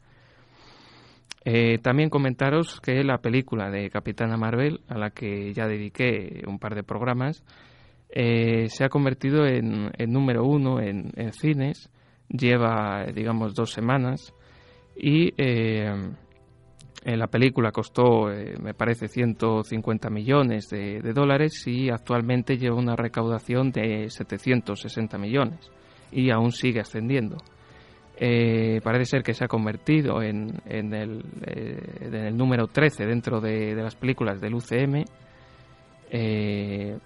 Eh, 1.45 1.79
también 1.79 2.11
comentaros 2.11 2.81
que 2.81 3.05
la 3.05 3.19
película 3.19 3.71
de 3.71 3.89
Capitana 3.91 4.37
Marvel, 4.37 4.81
a 4.89 4.99
la 4.99 5.11
que 5.11 5.53
ya 5.53 5.67
dediqué 5.67 6.43
un 6.47 6.59
par 6.59 6.75
de 6.75 6.83
programas, 6.83 7.45
eh, 8.09 8.67
se 8.69 8.85
ha 8.85 8.89
convertido 8.89 9.47
en, 9.47 9.93
número 10.09 10.45
uno 10.45 10.81
en, 10.81 11.13
cines, 11.33 11.91
lleva, 12.29 13.05
digamos, 13.15 13.55
dos 13.55 13.71
semanas 13.71 14.35
y 14.97 15.33
eh, 17.07 17.17
la 17.17 17.29
película 17.29 17.71
costó, 17.71 18.27
me 18.61 18.75
parece, 18.75 19.07
150 19.07 20.11
millones 20.11 20.69
de, 20.71 21.01
dólares 21.15 21.65
y 21.69 21.89
actualmente 21.89 22.59
lleva 22.59 22.75
una 22.75 22.97
recaudación 22.97 23.71
de 23.71 24.11
760 24.11 25.17
millones 25.17 25.71
y 26.11 26.31
aún 26.31 26.51
sigue 26.51 26.81
ascendiendo. 26.81 27.37
Eh, 28.19 28.81
parece 28.83 29.05
ser 29.05 29.23
que 29.23 29.35
se 29.35 29.45
ha 29.45 29.49
convertido 29.49 30.21
en, 30.21 30.51
eh, 30.67 30.81
el, 32.01 32.37
número 32.37 32.67
13 32.67 33.07
dentro 33.07 33.41
de, 33.41 33.77
las 33.77 33.95
películas 33.95 34.41
del 34.41 34.55
UCM. 34.55 35.05
Eh, 36.11 36.99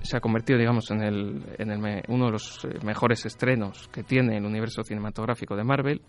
se 0.00 0.16
ha 0.16 0.20
convertido, 0.20 0.58
digamos, 0.58 0.90
en, 0.90 1.02
el, 1.02 1.42
en 1.58 1.70
el, 1.70 2.02
uno 2.08 2.26
de 2.26 2.32
los 2.32 2.66
mejores 2.82 3.26
estrenos 3.26 3.88
que 3.88 4.04
tiene 4.04 4.38
el 4.38 4.46
universo 4.46 4.82
cinematográfico 4.82 5.54
de 5.54 5.64
Marvel. 5.64 6.00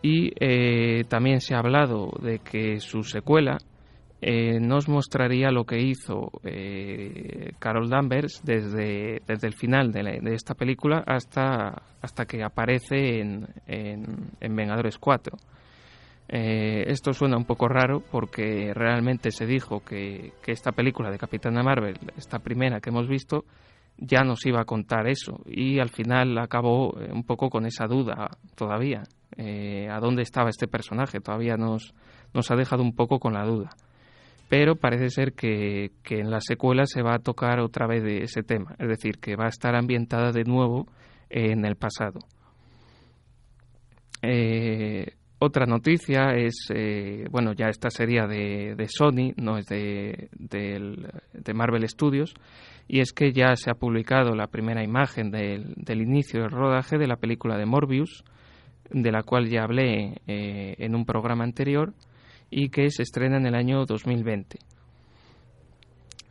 Y 0.00 0.30
también 1.04 1.40
se 1.40 1.54
ha 1.54 1.58
hablado 1.58 2.12
de 2.22 2.38
que 2.38 2.78
su 2.78 3.02
secuela, 3.02 3.58
eh, 4.20 4.58
nos 4.58 4.88
mostraría 4.88 5.52
lo 5.52 5.64
que 5.64 5.78
hizo 5.78 6.32
eh, 6.42 7.52
Carol 7.60 7.88
Danvers 7.88 8.42
desde, 8.42 9.22
desde 9.24 9.46
el 9.46 9.54
final 9.54 9.92
de, 9.92 10.20
esta 10.34 10.54
película 10.54 11.04
hasta, 11.06 11.82
hasta 12.02 12.26
que 12.26 12.42
aparece 12.42 13.20
en, 13.20 13.46
en, 13.68 14.56
Vengadores 14.56 14.98
4. 14.98 15.36
Eh, 16.30 16.84
esto 16.88 17.12
suena 17.12 17.36
un 17.36 17.44
poco 17.44 17.68
raro 17.68 18.02
porque 18.10 18.72
realmente 18.74 19.30
se 19.30 19.46
dijo 19.46 19.84
que, 19.84 20.32
que, 20.42 20.50
esta 20.50 20.72
película 20.72 21.12
de 21.12 21.18
Capitana 21.18 21.62
Marvel, 21.62 21.96
esta 22.16 22.40
primera 22.40 22.80
que 22.80 22.90
hemos 22.90 23.06
visto, 23.06 23.44
ya 23.98 24.24
nos 24.24 24.44
iba 24.46 24.60
a 24.60 24.64
contar 24.64 25.06
eso 25.06 25.40
y 25.46 25.78
al 25.78 25.90
final 25.90 26.36
acabó 26.38 26.90
un 26.90 27.22
poco 27.22 27.50
con 27.50 27.66
esa 27.66 27.86
duda 27.86 28.30
todavía. 28.56 29.04
¿A 29.38 30.00
dónde 30.00 30.22
estaba 30.22 30.50
este 30.50 30.66
personaje? 30.66 31.20
Todavía 31.20 31.56
nos, 31.56 31.94
nos 32.34 32.50
ha 32.50 32.56
dejado 32.56 32.82
un 32.82 32.94
poco 32.94 33.20
con 33.20 33.34
la 33.34 33.44
duda 33.44 33.70
pero 34.48 34.76
parece 34.76 35.10
ser 35.10 35.34
que, 35.34 35.92
en 36.08 36.30
la 36.30 36.40
secuela 36.40 36.86
se 36.86 37.02
va 37.02 37.14
a 37.14 37.18
tocar 37.18 37.60
otra 37.60 37.86
vez 37.86 38.02
de 38.02 38.22
ese 38.22 38.42
tema, 38.42 38.74
es 38.78 38.88
decir, 38.88 39.18
que 39.18 39.36
va 39.36 39.44
a 39.44 39.50
estar 39.50 39.74
ambientada 39.76 40.32
de 40.32 40.44
nuevo 40.44 40.86
en 41.28 41.64
el 41.66 41.76
pasado. 41.76 42.20
Eh, 44.22 45.06
otra 45.38 45.66
noticia 45.66 46.30
es, 46.34 46.68
eh, 46.74 47.26
bueno, 47.30 47.52
ya 47.52 47.66
esta 47.66 47.90
sería 47.90 48.26
de, 48.26 48.74
Sony, 48.88 49.34
no 49.36 49.58
es 49.58 49.66
de, 49.66 50.30
de, 50.32 51.54
Marvel 51.54 51.86
Studios, 51.86 52.34
y 52.88 53.00
es 53.00 53.12
que 53.12 53.32
ya 53.32 53.54
se 53.54 53.70
ha 53.70 53.74
publicado 53.74 54.34
la 54.34 54.46
primera 54.46 54.82
imagen 54.82 55.30
del, 55.30 55.74
del, 55.76 56.00
inicio 56.00 56.40
del 56.40 56.50
rodaje 56.50 56.96
de 56.96 57.06
la 57.06 57.16
película 57.16 57.58
de 57.58 57.66
Morbius, 57.66 58.24
de 58.90 59.12
la 59.12 59.22
cual 59.22 59.48
ya 59.48 59.62
hablé 59.62 60.20
eh, 60.26 60.74
en 60.78 60.94
un 60.94 61.04
programa 61.04 61.44
anterior, 61.44 61.92
y 62.50 62.70
que 62.70 62.90
se 62.90 63.02
estrena 63.02 63.36
en 63.36 63.46
el 63.46 63.54
año 63.54 63.84
2020. 63.84 64.58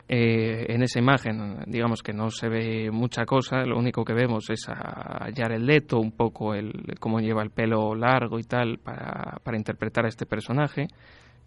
Eh, 0.09 0.65
en 0.69 0.81
esa 0.83 0.99
imagen, 0.99 1.59
digamos 1.67 2.01
que 2.01 2.13
no 2.13 2.29
se 2.29 2.47
ve 2.47 2.89
mucha 2.91 3.25
cosa, 3.25 3.65
lo 3.65 3.77
único 3.77 4.05
que 4.05 4.13
vemos 4.13 4.49
es 4.49 4.67
a 4.69 5.27
Jared 5.35 5.59
Leto, 5.59 5.99
un 5.99 6.13
poco 6.13 6.53
el, 6.53 6.95
cómo 6.99 7.19
lleva 7.19 7.43
el 7.43 7.51
pelo 7.51 7.93
largo 7.93 8.39
y 8.39 8.43
tal 8.43 8.79
para, 8.79 9.37
para 9.43 9.57
interpretar 9.57 10.05
a 10.05 10.07
este 10.07 10.25
personaje, 10.25 10.87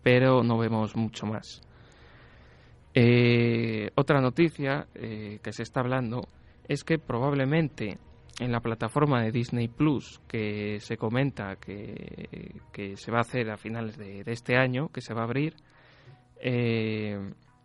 pero 0.02 0.43
no 0.43 0.59
vemos 0.59 0.95
mucho 0.95 1.26
más. 1.26 1.62
Eh, 2.95 3.90
otra 3.95 4.21
noticia 4.21 4.87
que 4.93 5.52
se 5.52 5.62
está 5.62 5.81
hablando 5.81 6.23
es 6.69 6.85
que 6.85 6.99
probablemente 6.99 7.99
en 8.40 8.50
la 8.50 8.61
plataforma 8.61 9.23
de 9.23 9.30
Disney 9.30 9.68
Plus 9.68 10.20
que 10.26 10.80
se 10.80 10.97
comenta 10.97 11.56
que, 11.56 12.62
que 12.73 12.97
se 12.97 13.12
va 13.12 13.18
a 13.18 13.20
hacer 13.20 13.50
a 13.50 13.59
finales 13.59 13.99
de, 13.99 14.23
este 14.26 14.56
año, 14.56 14.88
que 14.88 15.02
se 15.02 15.12
va 15.12 15.20
a 15.20 15.25
abrir, 15.25 15.54
eh, 16.40 17.18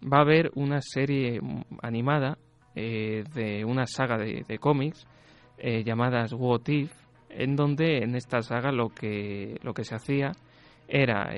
va 0.03 0.17
a 0.17 0.21
haber 0.21 0.51
una 0.55 0.81
serie 0.81 1.39
animada 1.81 2.37
eh, 2.75 3.23
de 3.33 3.63
una 3.63 3.87
saga 3.87 4.17
de, 4.17 4.59
cómics 4.59 5.07
eh, 5.57 5.81
llamadas 5.85 6.33
What 6.33 6.67
If, 6.67 6.91
en 7.29 7.55
donde 7.55 7.99
en 7.99 8.15
esta 8.15 8.41
saga 8.41 8.73
lo 8.73 8.89
que, 8.89 9.57
lo 9.63 9.73
que 9.73 9.85
se 9.85 9.95
hacía 9.95 10.33
era, 10.87 11.33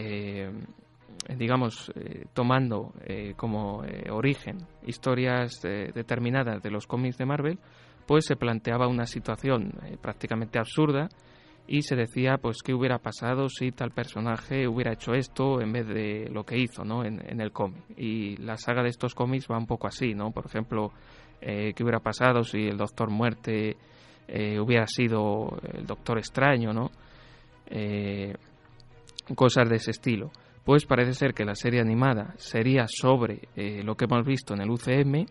digamos, 1.37 1.91
tomando 2.33 2.93
como 3.37 3.83
origen 4.09 4.57
historias 4.85 5.61
determinadas 5.61 6.61
de 6.61 6.69
los 6.69 6.85
cómics 6.85 7.17
de 7.17 7.25
Marvel, 7.25 7.59
pues 8.07 8.25
se 8.25 8.37
planteaba 8.37 8.87
una 8.87 9.05
situación 9.05 9.73
eh, 9.85 9.97
prácticamente 10.01 10.57
absurda 10.57 11.09
y 11.67 11.81
se 11.81 11.97
decía 11.97 12.37
pues 12.41 12.63
qué 12.63 12.73
hubiera 12.73 12.97
pasado 12.97 13.49
si 13.49 13.71
tal 13.71 13.91
personaje 13.91 14.67
hubiera 14.67 14.93
hecho 14.93 15.13
esto 15.13 15.61
en 15.61 15.73
vez 15.73 15.85
de 15.85 16.29
lo 16.31 16.45
que 16.45 16.57
hizo 16.57 16.85
¿no? 16.85 17.03
en, 17.03 17.41
el 17.41 17.51
cómic 17.51 17.83
y 17.97 18.37
la 18.37 18.55
saga 18.55 18.81
de 18.81 18.89
estos 18.89 19.13
cómics 19.13 19.47
va 19.51 19.57
un 19.57 19.67
poco 19.67 19.87
así 19.87 20.13
no 20.15 20.31
por 20.31 20.45
ejemplo 20.45 20.93
eh, 21.41 21.73
qué 21.75 21.83
hubiera 21.83 21.99
pasado 21.99 22.43
si 22.43 22.59
el 22.59 22.77
Doctor 22.77 23.11
Muerte 23.11 23.75
eh, 24.29 24.59
hubiera 24.59 24.87
sido 24.87 25.57
el 25.73 25.85
Doctor 25.85 26.17
Extraño 26.17 26.71
no 26.71 26.89
cosas 29.35 29.67
de 29.67 29.75
ese 29.75 29.91
estilo. 29.91 30.31
Pues 30.63 30.85
parece 30.85 31.13
ser 31.13 31.33
que 31.33 31.43
la 31.43 31.53
serie 31.53 31.81
animada 31.81 32.33
sería 32.37 32.85
sobre 32.87 33.41
lo 33.83 33.95
que 33.95 34.05
hemos 34.05 34.25
visto 34.25 34.53
en 34.53 34.61
el 34.61 34.69
UCM 34.69 35.25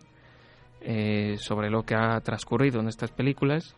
eh, 0.81 1.35
sobre 1.37 1.69
lo 1.69 1.83
que 1.83 1.95
ha 1.95 2.19
transcurrido 2.21 2.79
en 2.79 2.87
estas 2.87 3.11
películas 3.11 3.75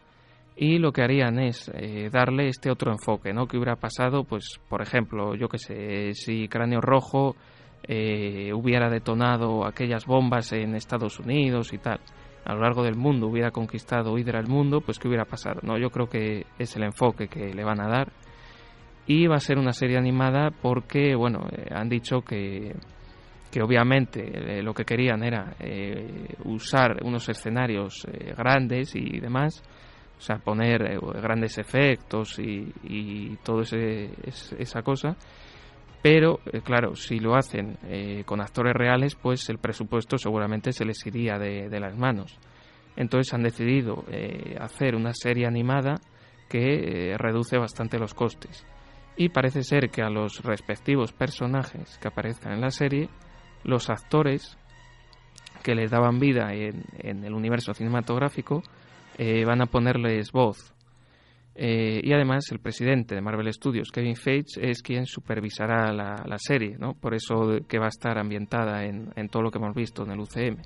y 0.55 0.77
lo 0.77 0.91
que 0.91 1.01
harían 1.01 1.39
es 1.39 1.71
eh, 1.73 2.09
darle 2.11 2.49
este 2.49 2.69
otro 2.69 2.91
enfoque, 2.91 3.31
¿no? 3.31 3.47
Que 3.47 3.55
hubiera 3.55 3.77
pasado, 3.77 4.25
pues, 4.25 4.59
por 4.67 4.81
ejemplo, 4.81 5.33
yo 5.35 5.47
que 5.47 5.57
sé, 5.57 6.13
si 6.13 6.49
Cráneo 6.49 6.81
Rojo 6.81 7.37
eh, 7.83 8.51
hubiera 8.53 8.89
detonado 8.89 9.65
aquellas 9.65 10.05
bombas 10.05 10.51
en 10.51 10.75
Estados 10.75 11.19
Unidos 11.19 11.71
y 11.71 11.77
tal, 11.77 12.01
a 12.43 12.53
lo 12.53 12.61
largo 12.61 12.83
del 12.83 12.95
mundo 12.95 13.27
hubiera 13.27 13.51
conquistado 13.51 14.17
Hydra 14.17 14.39
el 14.39 14.47
mundo, 14.47 14.81
pues, 14.81 14.99
¿qué 14.99 15.07
hubiera 15.07 15.23
pasado? 15.23 15.61
No, 15.63 15.77
yo 15.77 15.89
creo 15.91 16.09
que 16.09 16.45
es 16.57 16.75
el 16.75 16.83
enfoque 16.83 17.29
que 17.29 17.53
le 17.53 17.63
van 17.63 17.79
a 17.79 17.87
dar 17.87 18.11
y 19.07 19.27
va 19.27 19.37
a 19.37 19.39
ser 19.39 19.57
una 19.57 19.71
serie 19.71 19.97
animada 19.97 20.51
porque, 20.51 21.15
bueno, 21.15 21.47
han 21.71 21.87
dicho 21.87 22.21
que 22.21 22.75
que 23.51 23.61
obviamente 23.61 24.59
eh, 24.59 24.63
lo 24.63 24.73
que 24.73 24.85
querían 24.85 25.23
era 25.23 25.55
eh, 25.59 26.35
usar 26.45 27.03
unos 27.03 27.27
escenarios 27.29 28.05
eh, 28.05 28.33
grandes 28.37 28.95
y 28.95 29.19
demás, 29.19 29.63
o 30.17 30.21
sea, 30.21 30.37
poner 30.37 30.99
grandes 31.21 31.57
efectos 31.57 32.39
y, 32.39 32.71
y 32.83 33.37
todo 33.37 33.61
ese, 33.61 34.09
esa 34.27 34.81
cosa. 34.81 35.15
Pero, 36.01 36.39
claro, 36.63 36.95
si 36.95 37.19
lo 37.19 37.35
hacen 37.35 37.77
con 38.25 38.39
actores 38.39 38.73
reales, 38.73 39.15
pues 39.15 39.49
el 39.49 39.57
presupuesto 39.57 40.17
seguramente 40.17 40.71
se 40.71 40.85
les 40.85 41.05
iría 41.05 41.37
de, 41.37 41.69
de 41.69 41.79
las 41.79 41.97
manos. 41.97 42.37
Entonces 42.95 43.33
han 43.33 43.43
decidido 43.43 44.03
hacer 44.59 44.95
una 44.95 45.13
serie 45.13 45.45
animada 45.45 45.95
que 46.49 47.15
reduce 47.17 47.57
bastante 47.57 47.97
los 47.97 48.13
costes 48.13 48.65
y 49.19 49.27
parece 49.27 49.63
ser 49.63 49.89
que 49.89 50.01
a 50.01 50.09
los 50.09 50.41
respectivos 50.43 51.11
personajes 51.11 51.97
que 51.97 52.07
aparezcan 52.07 52.53
en 52.53 52.61
la 52.61 52.71
serie, 52.71 53.09
los 53.63 53.89
actores 53.89 54.57
que 55.63 55.75
les 55.75 55.91
daban 55.91 56.19
vida 56.19 56.53
en, 56.53 57.23
el 57.23 57.33
universo 57.33 57.73
cinematográfico 57.73 58.63
eh, 59.17 59.43
van 59.45 59.61
a 59.61 59.65
ponerles 59.65 60.31
voz. 60.31 60.73
Eh, 61.55 61.99
y 62.03 62.13
además 62.13 62.45
el 62.51 62.59
presidente 62.59 63.15
de 63.15 63.21
Marvel 63.21 63.51
Studios, 63.51 63.91
Kevin 63.91 64.15
Feige, 64.15 64.61
es 64.61 64.81
quien 64.81 65.05
supervisará 65.05 65.91
la, 65.91 66.37
serie, 66.37 66.77
¿no? 66.79 66.93
por 66.93 67.13
eso 67.13 67.59
que 67.67 67.79
va 67.79 67.87
a 67.87 67.89
estar 67.89 68.17
ambientada 68.17 68.85
en, 68.85 69.27
todo 69.29 69.43
lo 69.43 69.51
que 69.51 69.57
hemos 69.57 69.75
visto 69.75 70.03
en 70.03 70.11
el 70.11 70.19
UCM. 70.21 70.61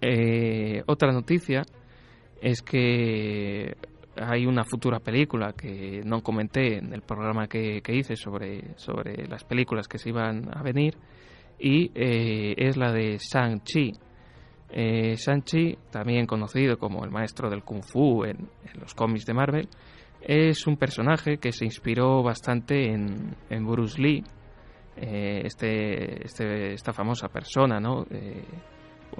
Eh, 0.00 0.82
otra 0.86 1.12
noticia 1.12 1.62
es 2.40 2.62
que 2.62 3.76
hay 4.16 4.46
una 4.46 4.64
futura 4.64 5.00
película 5.00 5.52
que 5.52 6.02
no 6.04 6.22
comenté 6.22 6.78
en 6.78 6.92
el 6.92 7.02
programa 7.02 7.46
que, 7.48 7.82
hice 7.88 8.16
sobre, 8.16 8.76
sobre 8.76 9.26
las 9.26 9.44
películas 9.44 9.88
que 9.88 9.98
se 9.98 10.10
iban 10.10 10.48
a 10.56 10.62
venir 10.62 10.96
y 11.58 11.90
eh, 11.94 12.54
es 12.56 12.76
la 12.76 12.92
de 12.92 13.18
Shang-Chi. 13.18 13.92
Eh, 14.70 15.14
Shang-Chi, 15.16 15.78
también 15.90 16.26
conocido 16.26 16.78
como 16.78 17.04
el 17.04 17.10
maestro 17.10 17.48
del 17.48 17.62
Kung 17.62 17.82
Fu 17.82 18.24
en, 18.24 18.48
los 18.80 18.94
cómics 18.94 19.24
de 19.26 19.34
Marvel, 19.34 19.68
es 20.20 20.66
un 20.66 20.76
personaje 20.76 21.38
que 21.38 21.52
se 21.52 21.64
inspiró 21.64 22.22
bastante 22.22 22.92
en, 22.92 23.36
en 23.48 23.66
Bruce 23.66 24.00
Lee, 24.00 24.24
eh, 24.96 25.42
este, 25.44 26.24
este, 26.24 26.72
esta 26.74 26.92
famosa 26.92 27.28
persona, 27.28 27.80
¿no? 27.80 28.06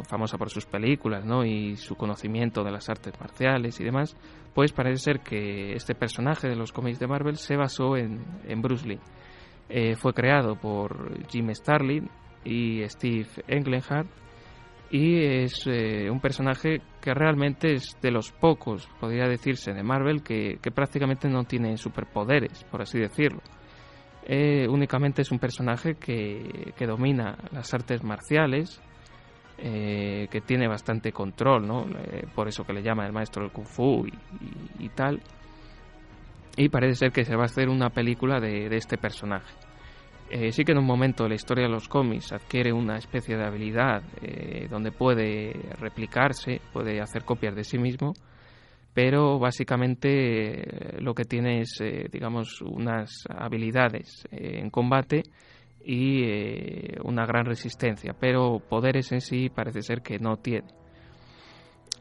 Famosa 0.09 0.39
por 0.39 0.51
sus 0.51 0.67
películas 0.67 1.25
¿no? 1.25 1.45
y 1.45 1.77
su 1.77 1.95
conocimiento 1.95 2.63
de 2.65 2.71
las 2.71 2.89
artes 2.89 3.15
marciales 3.21 3.81
y 3.81 3.85
demás, 3.85 4.17
pues 4.55 4.73
parece 4.73 4.99
ser 4.99 5.21
que 5.21 5.73
este 5.73 5.95
personaje 5.95 6.49
de 6.49 6.57
los 6.57 6.73
cómics 6.73 6.99
de 6.99 7.07
Marvel 7.07 7.37
se 7.37 7.57
basó 7.57 7.97
en, 7.97 8.25
en 8.45 8.63
Bruce 8.63 8.87
Lee. 8.87 9.01
Eh, 9.69 9.97
fue 9.97 10.13
creado 10.13 10.57
por 10.57 11.27
Jim 11.29 11.53
Starlin 11.53 12.09
y 12.45 12.83
Steve 12.89 13.29
Englehart 13.49 14.09
y 14.91 15.43
es 15.43 15.67
eh, 15.67 16.09
un 16.09 16.21
personaje 16.21 16.81
que 17.01 17.13
realmente 17.13 17.75
es 17.75 17.97
de 18.01 18.13
los 18.13 18.31
pocos, 18.31 18.89
podría 19.01 19.27
decirse, 19.27 19.73
de 19.73 19.83
Marvel 19.83 20.23
que, 20.23 20.59
que 20.63 20.71
prácticamente 20.71 21.29
no 21.29 21.45
tiene 21.45 21.77
superpoderes, 21.77 22.65
por 22.71 22.83
así 22.83 22.99
decirlo. 22.99 23.41
Eh, 24.29 24.67
únicamente 24.69 25.23
es 25.23 25.31
un 25.31 25.39
personaje 25.39 25.95
que, 25.95 26.73
que 26.77 26.87
domina 26.87 27.37
las 27.53 27.73
artes 27.75 28.03
marciales, 28.03 28.81
eh, 29.59 30.29
que 30.31 30.43
tiene 30.43 30.69
bastante 30.69 31.13
control, 31.13 31.67
¿no? 31.67 31.87
Eh, 31.89 32.27
por 32.35 32.47
eso 32.47 32.65
que 32.65 32.75
le 32.75 32.83
llama 32.83 33.07
el 33.07 33.13
maestro 33.13 33.43
del 33.43 33.53
kung 33.53 33.67
fu 33.67 34.07
y, 34.79 34.89
tal. 34.91 35.23
Y 36.59 36.69
parece 36.69 36.97
ser 36.97 37.13
que 37.13 37.25
se 37.25 37.35
va 37.35 37.43
a 37.43 37.47
hacer 37.47 37.71
una 37.71 37.89
película 37.89 38.39
de, 38.39 38.67
este 38.77 38.99
personaje. 38.99 39.55
Eh, 40.29 40.53
sí 40.53 40.65
que 40.65 40.73
en 40.73 40.79
un 40.79 40.85
momento 40.85 41.27
la 41.27 41.37
historia 41.37 41.65
de 41.65 41.71
los 41.71 41.89
cómics 41.89 42.33
adquiere 42.33 42.71
una 42.73 42.99
especie 42.99 43.37
de 43.37 43.45
habilidad 43.45 44.03
donde 44.69 44.91
puede 44.91 45.53
replicarse, 45.79 46.61
puede 46.73 47.01
hacer 47.01 47.25
copias 47.25 47.55
de 47.55 47.65
sí 47.65 47.79
mismo, 47.79 48.13
pero 48.93 49.39
básicamente 49.39 50.99
lo 50.99 51.15
que 51.15 51.25
tiene 51.25 51.61
es, 51.61 51.83
digamos, 52.11 52.61
unas 52.61 53.25
habilidades 53.31 54.27
en 54.33 54.69
combate 54.71 55.23
y 55.89 56.25
eh, 56.25 56.99
una 57.05 57.25
gran 57.27 57.45
resistencia, 57.45 58.13
pero 58.19 58.59
poderes 58.59 59.13
en 59.13 59.21
sí 59.21 59.49
parece 59.49 59.83
ser 59.83 60.03
que 60.03 60.19
no 60.19 60.37
tiene. 60.37 60.67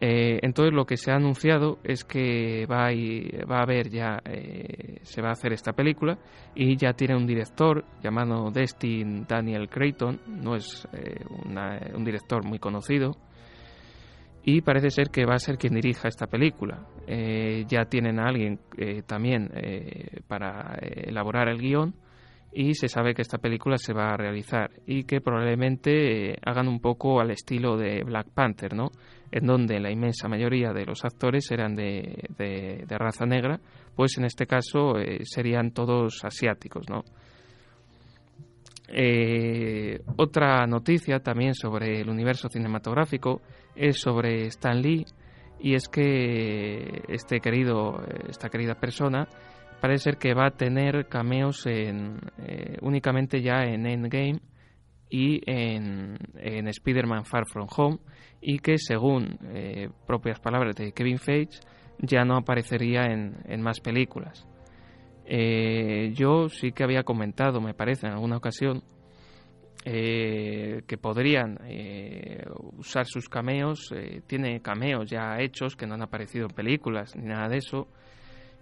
Eh, 0.01 0.39
entonces 0.41 0.73
lo 0.73 0.85
que 0.85 0.97
se 0.97 1.11
ha 1.11 1.15
anunciado 1.15 1.77
es 1.83 2.03
que 2.03 2.65
va 2.65 2.87
a, 2.87 3.45
va 3.45 3.59
a 3.59 3.61
haber 3.61 3.89
ya, 3.89 4.19
eh, 4.25 4.97
se 5.03 5.21
va 5.21 5.29
a 5.29 5.33
hacer 5.33 5.53
esta 5.53 5.73
película 5.73 6.17
y 6.55 6.75
ya 6.75 6.93
tiene 6.93 7.15
un 7.15 7.27
director 7.27 7.85
llamado 8.01 8.49
Destin 8.49 9.25
Daniel 9.27 9.69
Creighton, 9.69 10.19
no 10.27 10.55
es 10.55 10.87
un 11.93 12.03
director 12.03 12.43
muy 12.43 12.57
conocido 12.57 13.11
y 14.43 14.61
parece 14.61 14.89
ser 14.89 15.09
que 15.11 15.25
va 15.25 15.35
a 15.35 15.39
ser 15.39 15.57
quien 15.57 15.75
dirija 15.75 16.07
esta 16.07 16.25
película. 16.25 16.87
ya 17.07 17.85
tienen 17.85 18.19
a 18.19 18.27
alguien 18.27 18.59
también 19.07 19.49
para 20.27 20.75
elaborar 20.81 21.47
el 21.49 21.59
guion 21.59 21.93
y 22.51 22.73
se 22.73 22.87
sabe 22.87 23.13
que 23.13 23.21
esta 23.21 23.37
película 23.37 23.77
se 23.77 23.93
va 23.93 24.13
a 24.13 24.17
realizar 24.17 24.71
y 24.87 25.03
que 25.03 25.19
probablemente 25.19 26.31
eh, 26.31 26.37
hagan 26.45 26.69
un 26.69 26.79
poco 26.79 27.19
al 27.19 27.31
estilo 27.31 27.75
de 27.75 28.03
Black 28.03 28.29
Panther, 28.33 28.73
¿no? 28.73 28.91
En 29.29 29.45
donde 29.45 29.79
la 29.81 29.91
inmensa 29.91 30.29
mayoría 30.29 30.71
de 30.71 30.85
los 30.85 31.03
actores 31.03 31.51
eran 31.51 31.75
de, 31.75 32.29
de, 32.37 32.97
raza 32.97 33.25
negra, 33.25 33.59
pues 33.93 34.17
en 34.17 34.23
este 34.23 34.45
caso 34.47 34.97
eh, 34.97 35.19
serían 35.25 35.71
todos 35.71 36.23
asiáticos, 36.23 36.89
¿no? 36.89 37.03
Eh, 38.87 39.99
otra 40.15 40.65
noticia 40.65 41.19
también 41.19 41.55
sobre 41.55 41.99
el 41.99 42.09
universo 42.09 42.47
cinematográfico 42.47 43.41
es 43.75 43.99
sobre 43.99 44.45
Stan 44.47 44.79
Lee 44.79 45.05
y 45.59 45.73
es 45.73 45.89
que 45.89 47.01
este 47.09 47.41
querido, 47.41 48.01
esta 48.29 48.47
querida 48.49 48.75
persona 48.75 49.27
parece 49.79 50.05
ser 50.05 50.17
que 50.17 50.33
va 50.33 50.47
a 50.47 50.51
tener 50.51 51.07
cameos 51.07 51.65
en, 51.65 52.19
eh, 52.39 52.77
únicamente 52.81 53.41
ya 53.41 53.63
en 53.63 53.85
Endgame 53.85 54.39
y 55.09 55.41
en, 55.45 56.17
Spider-Man 56.67 57.25
Far 57.25 57.45
From 57.47 57.67
Home 57.75 57.99
y 58.41 58.59
que 58.59 58.77
según 58.77 59.37
eh, 59.53 59.89
propias 60.05 60.39
palabras 60.39 60.75
de 60.75 60.91
Kevin 60.91 61.19
Feige 61.19 61.59
ya 61.99 62.25
no 62.25 62.37
aparecería 62.37 63.05
en, 63.05 63.37
en 63.45 63.61
más 63.61 63.79
películas. 63.79 64.47
Eh, 65.25 66.11
yo 66.13 66.49
sí 66.49 66.71
que 66.71 66.83
había 66.83 67.03
comentado, 67.03 67.61
me 67.61 67.73
parece, 67.73 68.07
en 68.07 68.13
alguna 68.13 68.37
ocasión, 68.37 68.83
que 69.83 70.97
podrían 70.99 71.59
usar 72.77 73.05
sus 73.05 73.29
cameos. 73.29 73.93
tiene 74.25 74.59
cameos 74.59 75.07
ya 75.07 75.37
hechos 75.39 75.75
que 75.75 75.85
no 75.85 75.93
han 75.93 76.01
aparecido 76.01 76.47
en 76.47 76.55
películas 76.55 77.15
ni 77.15 77.25
nada 77.25 77.47
de 77.49 77.57
eso 77.57 77.87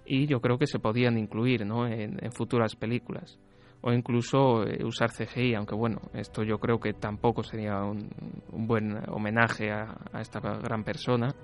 y 0.05 0.27
yo 0.27 0.39
creo 0.41 0.57
que 0.57 0.67
se 0.67 0.79
podían 0.79 1.17
incluir 1.17 1.65
¿no? 1.65 1.87
en, 1.87 2.19
futuras 2.31 2.75
películas 2.75 3.39
o 3.81 3.91
incluso 3.91 4.63
eh, 4.63 4.83
usar 4.85 5.11
CGI, 5.11 5.55
aunque 5.55 5.75
bueno, 5.75 5.99
esto 6.13 6.43
yo 6.43 6.57
creo 6.57 6.79
que 6.79 6.93
tampoco 6.93 7.43
sería 7.43 7.83
un, 7.83 8.09
buen 8.49 8.97
homenaje 9.09 9.71
a, 9.71 9.95
esta 10.21 10.39
gran 10.39 10.85
persona. 10.85 11.35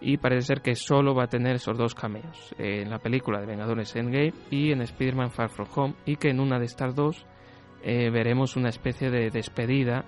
Y 0.00 0.16
parece 0.16 0.48
ser 0.48 0.60
que 0.60 0.74
solo 0.74 1.14
va 1.14 1.24
a 1.24 1.28
tener 1.28 1.54
esos 1.54 1.78
dos 1.78 1.94
cameos, 1.94 2.54
en 2.58 2.90
la 2.90 2.98
película 2.98 3.40
de 3.40 3.46
Vengadores 3.46 3.94
Endgame 3.94 4.34
y 4.50 4.72
en 4.72 4.82
Spider-Man 4.82 5.30
Far 5.30 5.48
From 5.48 5.68
Home, 5.76 5.94
y 6.04 6.16
que 6.16 6.30
en 6.30 6.40
una 6.40 6.58
de 6.58 6.64
estas 6.64 6.94
dos 6.96 7.24
eh, 7.84 8.10
veremos 8.10 8.56
una 8.56 8.70
especie 8.70 9.08
de 9.10 9.30
despedida 9.30 10.04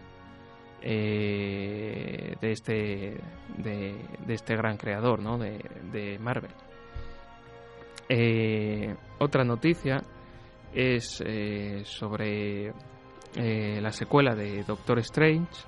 eh, 0.83 2.35
de, 2.40 2.50
este, 2.50 3.20
de, 3.57 3.96
este 4.29 4.57
gran 4.57 4.76
creador 4.76 5.22
¿no? 5.22 5.38
de, 5.38 5.59
de 5.92 6.18
Marvel. 6.18 6.50
Eh, 8.09 8.95
otra 9.19 9.45
noticia 9.45 10.03
es 10.73 11.23
eh, 11.27 11.83
sobre 11.85 12.69
eh, 13.35 13.81
la 13.81 13.90
secuela 13.90 14.35
de 14.35 14.62
Doctor 14.62 14.99
Strange 15.01 15.64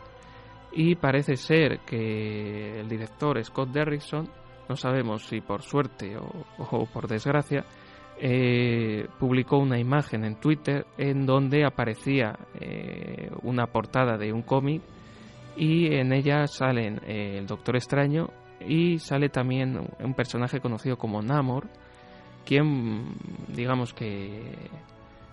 y 0.73 0.95
parece 0.95 1.37
ser 1.37 1.81
que 1.81 2.81
el 2.81 2.89
director 2.89 3.43
Scott 3.43 3.71
Derrickson, 3.71 4.29
no 4.69 4.77
sabemos 4.77 5.25
si 5.27 5.41
por 5.41 5.63
suerte 5.63 6.17
o, 6.17 6.87
por 6.87 7.09
desgracia, 7.09 7.65
publicó 9.19 9.59
una 9.59 9.79
imagen 9.79 10.25
en 10.25 10.41
Twitter 10.41 10.85
en 10.99 11.25
donde 11.25 11.65
aparecía 11.65 12.37
una 13.43 13.69
portada 13.69 14.19
de 14.19 14.33
un 14.33 14.43
cómic 14.43 14.83
y 15.57 15.95
en 15.95 16.13
ella 16.13 16.47
salen 16.49 17.01
el 17.07 17.47
Doctor 17.47 17.77
Extraño 17.77 18.29
y 18.61 18.99
sale 18.99 19.29
también 19.29 19.79
un 20.01 20.15
personaje 20.15 20.61
conocido 20.61 20.99
como 20.99 21.23
Namor, 21.23 21.69
quien, 22.49 23.15
digamos 23.55 23.93
que 23.93 24.41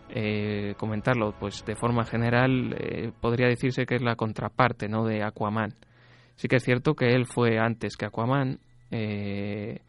eh, 0.09 0.75
comentarlo, 0.77 1.33
pues 1.39 1.63
de 1.65 1.77
forma 1.77 2.03
general 2.03 2.75
eh, 2.77 3.13
podría 3.21 3.47
decirse 3.47 3.85
que 3.85 3.95
es 3.95 4.01
la 4.01 4.17
contraparte, 4.17 4.89
¿no? 4.89 5.05
De 5.05 5.23
Aquaman. 5.23 5.73
Sí 6.35 6.49
que 6.49 6.57
es 6.57 6.63
cierto 6.63 6.93
que 6.93 7.15
él 7.15 7.25
fue 7.25 7.57
antes 7.57 7.95
que 7.95 8.05
Aquaman 8.05 8.59
eh, 8.91 9.79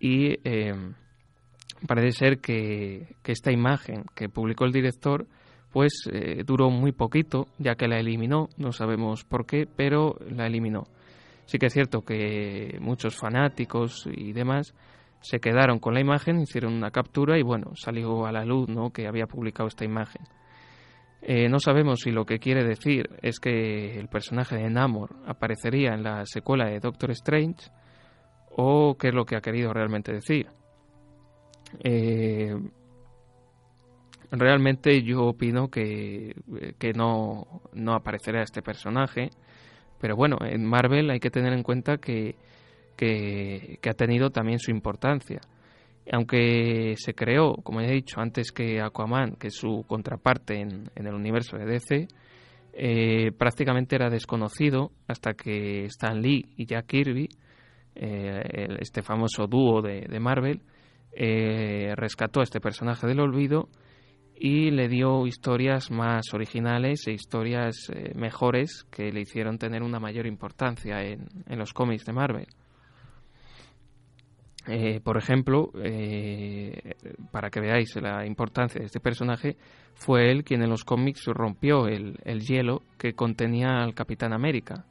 y 0.00 0.38
parece 1.86 2.12
ser 2.12 2.38
que, 2.38 3.08
que, 3.22 3.32
esta 3.32 3.52
imagen 3.52 4.04
que 4.14 4.30
publicó 4.30 4.64
el 4.64 4.72
director 4.72 5.26
pues 5.70 6.08
duró 6.46 6.70
muy 6.70 6.92
poquito 6.92 7.46
ya 7.58 7.74
que 7.74 7.88
la 7.88 7.98
eliminó, 7.98 8.48
no 8.56 8.72
sabemos 8.72 9.24
por 9.24 9.44
qué, 9.44 9.66
pero 9.66 10.16
la 10.30 10.46
eliminó. 10.46 10.84
Sí 11.44 11.58
que 11.58 11.66
es 11.66 11.74
cierto 11.74 12.00
que 12.00 12.78
muchos 12.80 13.16
fanáticos 13.16 14.08
y 14.10 14.32
demás 14.32 14.74
se 15.20 15.40
quedaron 15.40 15.78
con 15.78 15.94
la 15.94 16.00
imagen, 16.00 16.40
hicieron 16.40 16.74
una 16.74 16.90
captura 16.90 17.38
y 17.38 17.42
bueno, 17.42 17.72
salió 17.74 18.26
a 18.26 18.32
la 18.32 18.44
luz 18.44 18.68
¿no? 18.68 18.90
que 18.90 19.06
había 19.06 19.26
publicado 19.26 19.68
esta 19.68 19.84
imagen. 19.84 20.22
Eh, 21.20 21.48
no 21.48 21.58
sabemos 21.58 22.00
si 22.00 22.10
lo 22.12 22.24
que 22.24 22.38
quiere 22.38 22.64
decir 22.64 23.10
es 23.22 23.40
que 23.40 23.98
el 23.98 24.08
personaje 24.08 24.56
de 24.56 24.70
Namor 24.70 25.16
aparecería 25.26 25.92
en 25.94 26.04
la 26.04 26.24
secuela 26.26 26.66
de 26.66 26.78
Doctor 26.78 27.10
Strange 27.10 27.70
o 28.50 28.96
qué 28.96 29.08
es 29.08 29.14
lo 29.14 29.24
que 29.24 29.36
ha 29.36 29.40
querido 29.40 29.72
realmente 29.72 30.12
decir. 30.12 30.46
Eh, 31.82 32.54
realmente 34.30 35.02
yo 35.02 35.24
opino 35.24 35.68
que, 35.68 36.34
que 36.78 36.92
no, 36.92 37.62
no 37.72 37.94
aparecerá 37.94 38.42
este 38.42 38.62
personaje, 38.62 39.30
pero 40.00 40.14
bueno, 40.16 40.38
en 40.40 40.64
Marvel 40.64 41.10
hay 41.10 41.18
que 41.18 41.30
tener 41.30 41.52
en 41.52 41.62
cuenta 41.64 41.98
que, 41.98 42.36
que, 42.98 43.78
ha 43.88 43.94
tenido 43.94 44.30
también 44.30 44.58
su 44.58 44.70
importancia. 44.70 45.40
Aunque 46.12 46.94
se 46.96 47.14
creó, 47.14 47.54
como 47.62 47.80
ya 47.80 47.88
he 47.88 47.94
dicho 47.94 48.20
antes 48.20 48.50
que 48.50 48.80
Aquaman, 48.80 49.36
que 49.36 49.48
es 49.48 49.54
su 49.54 49.84
contraparte 49.86 50.60
en, 50.60 50.90
el 50.94 51.14
universo 51.14 51.56
de 51.56 51.66
DC, 51.66 52.08
eh, 52.72 53.32
prácticamente 53.32 53.96
era 53.96 54.10
desconocido 54.10 54.90
hasta 55.06 55.34
que 55.34 55.84
Stan 55.84 56.20
Lee 56.20 56.44
y 56.56 56.66
Jack 56.66 56.86
Kirby, 56.86 57.28
eh, 57.94 58.68
este 58.80 59.02
famoso 59.02 59.46
dúo 59.46 59.82
de, 59.82 60.06
de 60.08 60.20
Marvel, 60.20 60.60
eh, 61.12 61.94
rescató 61.96 62.40
a 62.40 62.44
este 62.44 62.60
personaje 62.60 63.06
del 63.06 63.20
olvido 63.20 63.68
y 64.40 64.70
le 64.70 64.88
dio 64.88 65.26
historias 65.26 65.90
más 65.90 66.32
originales 66.32 67.06
e 67.06 67.12
historias 67.12 67.90
eh, 67.92 68.12
mejores 68.14 68.84
que 68.90 69.10
le 69.10 69.22
hicieron 69.22 69.58
tener 69.58 69.82
una 69.82 69.98
mayor 69.98 70.26
importancia 70.26 71.02
en, 71.02 71.26
los 71.58 71.72
cómics 71.72 72.04
de 72.04 72.12
Marvel. 72.12 72.46
Eh, 74.68 75.00
por 75.02 75.16
ejemplo, 75.16 75.72
para 77.30 77.48
que 77.50 77.60
veáis 77.60 77.96
la 77.96 78.26
importancia 78.26 78.78
de 78.80 78.86
este 78.86 79.00
personaje, 79.00 79.56
fue 79.94 80.30
él 80.30 80.44
quien 80.44 80.62
en 80.62 80.68
los 80.70 80.84
cómics 80.84 81.24
rompió 81.26 81.88
el, 81.88 82.18
el 82.24 82.40
hielo 82.42 82.82
que 82.98 83.14
contenía 83.14 83.82
al 83.82 83.94
Capitán 83.94 84.32
América. 84.32 84.84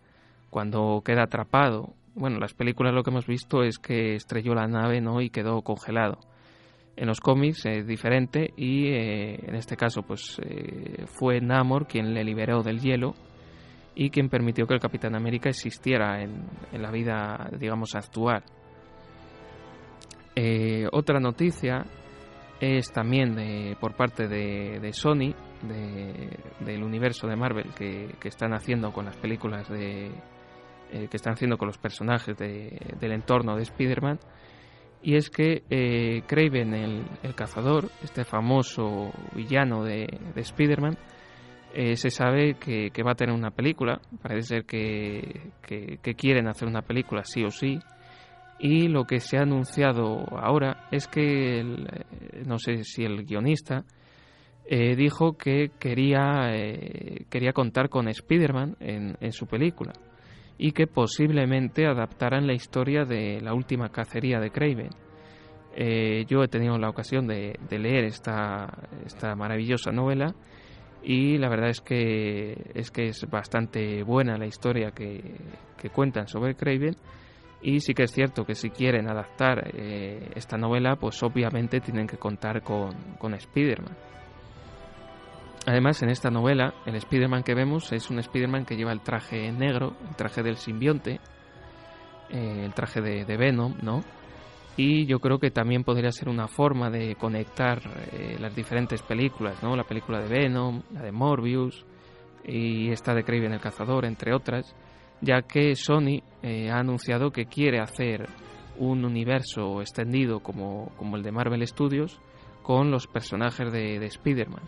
Cuando 0.50 1.02
queda 1.06 1.24
atrapado 1.24 1.94
bueno, 2.18 2.40
las 2.40 2.56
películas 2.56 2.94
lo 2.94 3.04
que 3.04 3.12
hemos 3.12 3.28
visto 3.28 3.62
es 3.62 3.78
que 3.78 4.16
estrelló 4.16 4.56
la 4.56 4.68
nave 4.68 5.02
¿no? 5.02 5.22
y 5.22 5.30
quedó 5.30 5.62
congelado. 5.62 6.18
En 6.96 7.06
los 7.06 7.22
cómics 7.22 7.68
es 7.68 7.86
diferente 7.86 8.54
y 8.58 8.88
eh, 8.88 9.40
en 9.48 9.54
este 9.54 9.78
caso 9.78 10.02
pues 10.02 10.42
eh, 10.44 11.06
fue 11.06 11.40
Namor 11.42 11.86
quien 11.86 12.16
le 12.16 12.24
liberó 12.24 12.64
del 12.64 12.80
hielo 12.80 13.14
y 13.94 14.10
quien 14.10 14.30
permitió 14.30 14.66
que 14.66 14.74
el 14.74 14.80
Capitán 14.80 15.16
América 15.16 15.50
existiera 15.50 16.24
en, 16.24 16.48
la 16.72 16.92
vida, 16.92 17.50
digamos, 17.60 17.96
actual. 17.96 18.44
Eh, 20.40 20.88
otra 20.92 21.20
noticia 21.20 21.84
es 22.60 22.92
también 22.92 23.36
por 23.80 23.96
parte 23.96 24.28
de, 24.28 24.94
Sony, 24.94 25.34
del 26.60 26.84
universo 26.84 27.26
de 27.28 27.36
Marvel 27.36 27.74
que, 27.74 28.16
están 28.24 28.54
haciendo 28.54 28.92
con 28.94 29.06
las 29.06 29.18
películas 29.18 29.68
de, 29.68 30.12
eh, 30.92 31.08
que 31.10 31.18
están 31.18 31.34
haciendo 31.34 31.58
con 31.58 31.66
los 31.66 31.80
personajes 31.80 32.38
del 32.38 33.12
entorno 33.12 33.56
de 33.56 33.64
Spider-Man. 33.64 34.20
Y 35.02 35.16
es 35.16 35.32
que 35.32 35.64
eh, 35.72 36.22
Craven, 36.28 36.74
el, 37.24 37.34
cazador, 37.34 37.90
este 38.04 38.24
famoso 38.24 39.12
villano 39.34 39.84
de, 39.84 40.08
de 40.36 40.42
Spider-Man, 40.42 41.00
eh, 41.74 41.96
se 41.96 42.12
sabe 42.12 42.56
que, 42.56 42.92
va 43.04 43.14
a 43.14 43.16
tener 43.16 43.34
una 43.34 43.50
película. 43.50 44.00
Parece 44.22 44.48
ser 44.48 44.66
que, 44.66 45.52
que, 45.62 46.16
quieren 46.16 46.48
hacer 46.48 46.68
una 46.68 46.84
película 46.84 47.24
sí 47.24 47.44
o 47.44 47.50
sí. 47.50 47.80
Y 48.60 48.88
lo 48.88 49.06
que 49.06 49.20
se 49.20 49.38
ha 49.38 49.42
anunciado 49.42 50.26
ahora 50.38 50.88
es 50.92 51.08
que, 51.08 51.64
no 52.46 52.58
sé 52.58 52.84
si 52.84 53.04
el 53.04 53.24
guionista, 53.24 53.86
dijo 54.70 55.38
que 55.38 55.72
quería, 55.80 56.52
quería 57.30 57.54
contar 57.54 57.90
con 57.90 58.08
Spider-Man 58.08 58.76
en, 58.80 59.18
en 59.22 59.32
su 59.32 59.46
película 59.48 59.94
y 60.58 60.72
que 60.72 60.88
posiblemente 60.88 61.86
adaptaran 61.86 62.48
la 62.48 62.54
historia 62.54 63.06
de 63.06 63.40
la 63.42 63.54
última 63.54 63.90
cacería 63.90 64.40
de 64.40 64.50
Craven. 64.50 64.90
Eh, 65.76 66.26
yo 66.28 66.44
he 66.44 66.48
tenido 66.48 66.78
la 66.80 66.90
ocasión 66.90 67.28
de, 67.28 67.56
leer 67.70 68.06
esta, 68.06 68.68
esta, 69.06 69.36
maravillosa 69.36 69.92
novela 69.92 70.34
y 71.04 71.38
la 71.38 71.50
verdad 71.50 71.70
es 71.70 71.82
que 71.82 72.72
es, 72.74 72.90
que 72.90 73.10
es 73.10 73.30
bastante 73.30 74.02
buena 74.02 74.38
la 74.38 74.48
historia 74.48 74.92
que, 74.92 75.36
cuentan 75.94 76.28
sobre 76.28 76.56
Craven 76.56 76.96
y 77.62 77.80
sí 77.80 77.94
que 77.94 78.04
es 78.04 78.12
cierto 78.12 78.46
que 78.46 78.56
si 78.56 78.70
quieren 78.70 79.10
adaptar 79.10 79.72
eh, 79.74 80.32
esta 80.36 80.58
novela 80.58 80.96
pues 80.96 81.22
obviamente 81.24 81.80
tienen 81.80 82.08
que 82.08 82.18
contar 82.18 82.62
con, 82.62 82.94
con 83.18 83.34
Spider-Man. 83.34 83.96
Además, 85.68 86.02
en 86.02 86.10
esta 86.10 86.30
novela, 86.30 86.74
el 86.86 86.96
Spider-Man 86.96 87.44
que 87.44 87.54
vemos 87.54 87.92
es 87.92 88.10
un 88.10 88.20
Spider-Man 88.20 88.64
que 88.64 88.78
lleva 88.78 88.94
el 88.94 89.02
traje 89.02 89.52
negro, 89.52 89.98
el 90.08 90.16
traje 90.16 90.42
del 90.42 90.56
simbionte, 90.56 91.20
eh, 92.30 92.64
el 92.64 92.74
traje 92.74 93.02
de, 93.02 93.38
Venom, 93.38 93.76
¿no? 93.82 94.02
Y 94.78 95.06
yo 95.08 95.20
creo 95.20 95.40
que 95.40 95.52
también 95.52 95.84
podría 95.84 96.12
ser 96.12 96.30
una 96.30 96.48
forma 96.48 96.90
de 96.90 97.16
conectar 97.16 97.82
eh, 98.14 98.38
las 98.40 98.56
diferentes 98.56 99.02
películas, 99.02 99.62
¿no? 99.62 99.76
La 99.76 99.84
película 99.84 100.22
de 100.22 100.30
Venom, 100.30 100.84
la 100.94 101.02
de 101.02 101.12
Morbius 101.12 101.86
y 102.46 102.90
esta 102.90 103.14
de 103.14 103.26
Kraven 103.26 103.52
el 103.52 103.60
Cazador, 103.60 104.06
entre 104.06 104.34
otras, 104.34 104.74
ya 105.22 105.42
que 105.42 105.76
Sony 105.76 106.22
eh, 106.44 106.70
ha 106.70 106.80
anunciado 106.80 107.32
que 107.32 107.46
quiere 107.46 107.80
hacer 107.80 108.28
un 108.78 109.06
universo 109.06 109.82
extendido 109.82 110.40
como, 110.42 110.92
como 110.98 111.18
el 111.18 111.24
de 111.24 111.32
Marvel 111.32 111.66
Studios 111.68 112.20
con 112.62 112.92
los 112.92 113.08
personajes 113.08 113.72
de, 113.72 114.00
de 114.00 114.06
Spider-Man 114.06 114.64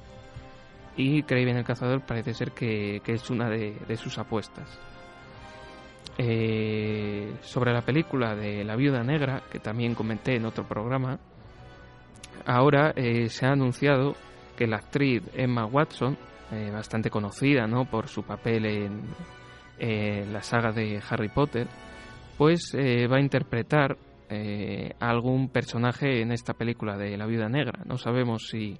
y 1.00 1.24
Kraven 1.24 1.56
el 1.56 1.64
Cazador 1.64 2.02
parece 2.02 2.34
ser 2.34 2.52
que, 2.52 3.02
es 3.06 3.30
una 3.30 3.50
de, 3.50 3.96
sus 3.96 4.18
apuestas. 4.18 4.80
Eh, 6.18 7.38
sobre 7.42 7.72
la 7.72 7.82
película 7.82 8.36
de 8.36 8.66
La 8.66 8.76
Viuda 8.76 9.02
Negra, 9.02 9.44
que 9.50 9.60
también 9.60 9.96
comenté 9.96 10.36
en 10.36 10.46
otro 10.46 10.68
programa, 10.68 11.18
ahora 12.46 12.92
eh, 12.98 13.30
se 13.30 13.46
ha 13.46 13.52
anunciado 13.52 14.16
que 14.58 14.68
la 14.68 14.78
actriz 14.78 15.24
Emma 15.34 15.66
Watson, 15.66 16.18
bastante 16.74 17.12
conocida 17.12 17.68
¿no? 17.68 17.86
por 17.86 18.08
su 18.08 18.24
papel 18.24 18.66
en 18.66 19.04
la 19.80 20.42
saga 20.42 20.72
de 20.72 21.02
Harry 21.10 21.30
Potter, 21.30 21.68
pues 22.38 22.74
va 22.76 23.18
a 23.18 23.22
interpretar 23.22 23.98
algún 25.00 25.50
personaje 25.50 26.22
en 26.22 26.32
esta 26.32 26.54
película 26.54 26.98
de 26.98 27.18
La 27.18 27.26
Viuda 27.26 27.50
Negra. 27.50 27.84
No 27.86 27.98
sabemos 27.98 28.48
si 28.50 28.78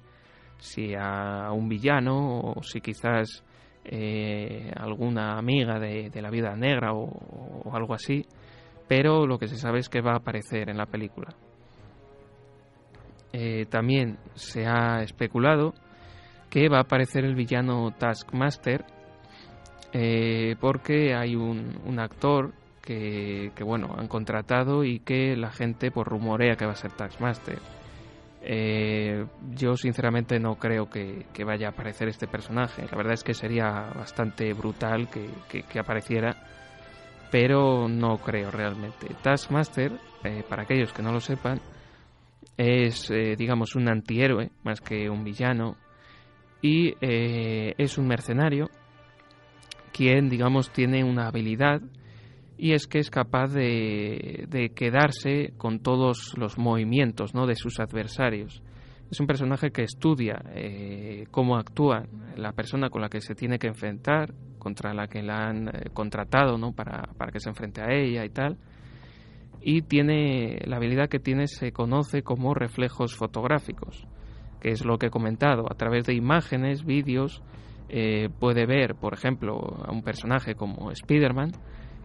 si 0.60 0.94
a 0.94 1.50
un 1.52 1.68
villano 1.68 2.40
o 2.40 2.62
si 2.62 2.80
quizás 2.80 3.42
eh, 3.84 4.70
alguna 4.76 5.38
amiga 5.38 5.78
de, 5.78 6.10
la 6.20 6.30
vida 6.30 6.54
negra 6.54 6.92
o, 6.92 7.74
algo 7.74 7.94
así, 7.94 8.26
pero 8.86 9.26
lo 9.26 9.38
que 9.38 9.48
se 9.48 9.56
sabe 9.56 9.78
es 9.78 9.88
que 9.88 10.02
va 10.02 10.12
a 10.12 10.18
aparecer 10.18 10.68
en 10.68 10.76
la 10.76 10.86
película. 10.86 11.34
Eh, 13.32 13.66
también 13.66 14.18
se 14.34 14.66
ha 14.66 15.02
especulado 15.02 15.72
que 16.50 16.68
va 16.68 16.78
a 16.78 16.82
aparecer 16.82 17.24
el 17.24 17.36
villano 17.36 17.92
Taskmaster 17.96 18.84
eh, 19.92 20.56
porque 20.60 21.14
hay 21.14 21.34
un, 21.36 21.98
actor 21.98 22.52
que, 22.82 23.52
bueno 23.60 23.94
han 23.96 24.08
contratado 24.08 24.84
y 24.84 25.00
que 25.00 25.36
la 25.36 25.50
gente 25.50 25.90
pues 25.90 26.06
rumorea 26.06 26.56
que 26.56 26.66
va 26.66 26.72
a 26.72 26.76
ser 26.76 26.92
Taskmaster 26.92 27.58
eh, 28.42 29.26
yo 29.54 29.76
sinceramente 29.76 30.38
no 30.38 30.54
creo 30.54 30.88
que, 30.88 31.26
vaya 31.44 31.68
a 31.68 31.70
aparecer 31.70 32.08
este 32.08 32.26
personaje. 32.26 32.86
La 32.90 32.96
verdad 32.96 33.14
es 33.14 33.24
que 33.24 33.34
sería 33.34 33.92
bastante 33.94 34.52
brutal 34.54 35.08
que, 35.08 35.78
apareciera, 35.78 36.36
pero 37.30 37.88
no 37.88 38.16
creo 38.18 38.50
realmente. 38.50 39.08
Taskmaster, 39.22 39.92
eh, 40.24 40.42
para 40.48 40.62
aquellos 40.62 40.92
que 40.92 41.02
no 41.02 41.12
lo 41.12 41.20
sepan, 41.20 41.60
es, 42.56 43.10
eh, 43.10 43.36
digamos, 43.36 43.74
un 43.74 43.88
antihéroe 43.90 44.50
más 44.64 44.80
que 44.80 45.08
un 45.08 45.24
villano 45.24 45.76
y 46.62 46.94
es 47.00 47.96
un 47.96 48.06
mercenario 48.06 48.68
quien, 49.92 50.28
digamos, 50.28 50.70
tiene 50.72 51.04
una 51.04 51.28
habilidad 51.28 51.82
y 52.60 52.74
es 52.74 52.86
que 52.86 52.98
es 52.98 53.08
capaz 53.08 53.54
de, 53.54 54.72
quedarse 54.74 55.54
con 55.56 55.80
todos 55.80 56.36
los 56.36 56.58
movimientos 56.58 57.34
¿no? 57.34 57.46
de 57.46 57.54
sus 57.54 57.80
adversarios. 57.80 58.62
Es 59.10 59.18
un 59.18 59.26
personaje 59.26 59.70
que 59.70 59.82
estudia 59.82 60.42
eh, 60.54 61.24
cómo 61.30 61.56
actúa 61.56 62.04
la 62.36 62.52
persona 62.52 62.90
con 62.90 63.00
la 63.00 63.08
que 63.08 63.22
se 63.22 63.34
tiene 63.34 63.58
que 63.58 63.66
enfrentar, 63.66 64.34
contra 64.58 64.92
la 64.92 65.08
que 65.08 65.22
la 65.22 65.48
han 65.48 65.68
eh, 65.68 65.88
contratado 65.94 66.58
¿no? 66.58 66.72
para, 66.72 67.08
para 67.16 67.32
que 67.32 67.40
se 67.40 67.48
enfrente 67.48 67.80
a 67.80 67.92
ella 67.92 68.26
y 68.26 68.28
tal. 68.28 68.58
Y 69.62 69.82
tiene 69.82 70.60
la 70.66 70.76
habilidad 70.76 71.08
que 71.08 71.18
tiene 71.18 71.46
se 71.46 71.72
conoce 71.72 72.22
como 72.22 72.52
reflejos 72.52 73.16
fotográficos, 73.16 74.06
que 74.60 74.68
es 74.68 74.84
lo 74.84 74.98
que 74.98 75.06
he 75.06 75.10
comentado. 75.10 75.64
A 75.70 75.76
través 75.76 76.04
de 76.04 76.14
imágenes, 76.14 76.84
vídeos, 76.84 77.42
eh, 77.90 78.28
puede 78.38 78.66
ver, 78.66 78.94
por 78.94 79.14
ejemplo, 79.14 79.58
a 79.84 79.90
un 79.90 80.02
personaje 80.02 80.54
como 80.54 80.90
Spider-Man 80.92 81.50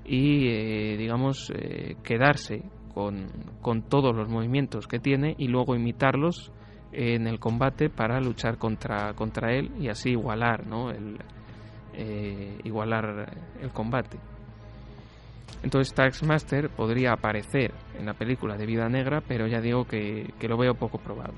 y, 0.04 0.48
eh, 0.48 0.98
digamos, 0.98 1.52
eh, 1.56 1.96
quedarse 2.04 2.64
con, 2.94 3.28
con, 3.62 3.84
todos 3.84 4.16
los 4.16 4.30
movimientos 4.30 4.88
que 4.88 5.00
tiene 5.00 5.36
y 5.38 5.48
luego 5.48 5.76
imitarlos 5.76 6.52
en 6.92 7.28
el 7.28 7.40
combate 7.40 7.90
para 7.90 8.20
luchar 8.20 8.58
contra, 8.58 9.14
contra 9.14 9.54
él 9.54 9.72
y 9.80 9.90
así 9.90 10.12
igualar, 10.12 10.66
¿no? 10.66 10.92
el, 10.92 11.18
eh, 11.94 12.58
igualar 12.64 13.38
el 13.62 13.72
combate. 13.72 14.18
Entonces 15.64 15.94
Taxmaster 15.94 16.70
podría 16.70 17.14
aparecer 17.14 17.74
en 17.98 18.06
la 18.06 18.14
película 18.14 18.58
de 18.58 18.66
Vida 18.66 18.88
Negra, 18.90 19.22
pero 19.26 19.48
ya 19.48 19.62
digo 19.62 19.86
que, 19.86 20.34
lo 20.42 20.58
veo 20.58 20.76
poco 20.76 20.98
probable. 20.98 21.38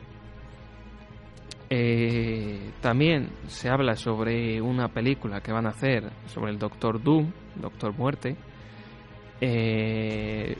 Eh, 1.70 2.72
también 2.82 3.30
se 3.48 3.70
habla 3.70 3.96
sobre 3.96 4.62
una 4.62 4.88
película 4.88 5.42
que 5.42 5.52
van 5.52 5.66
a 5.66 5.72
hacer 5.72 6.10
sobre 6.28 6.52
el 6.52 6.60
Doctor 6.60 7.02
Doom, 7.02 7.32
Doctor 7.56 7.94
Muerte. 7.98 8.36
Eh, 9.42 10.56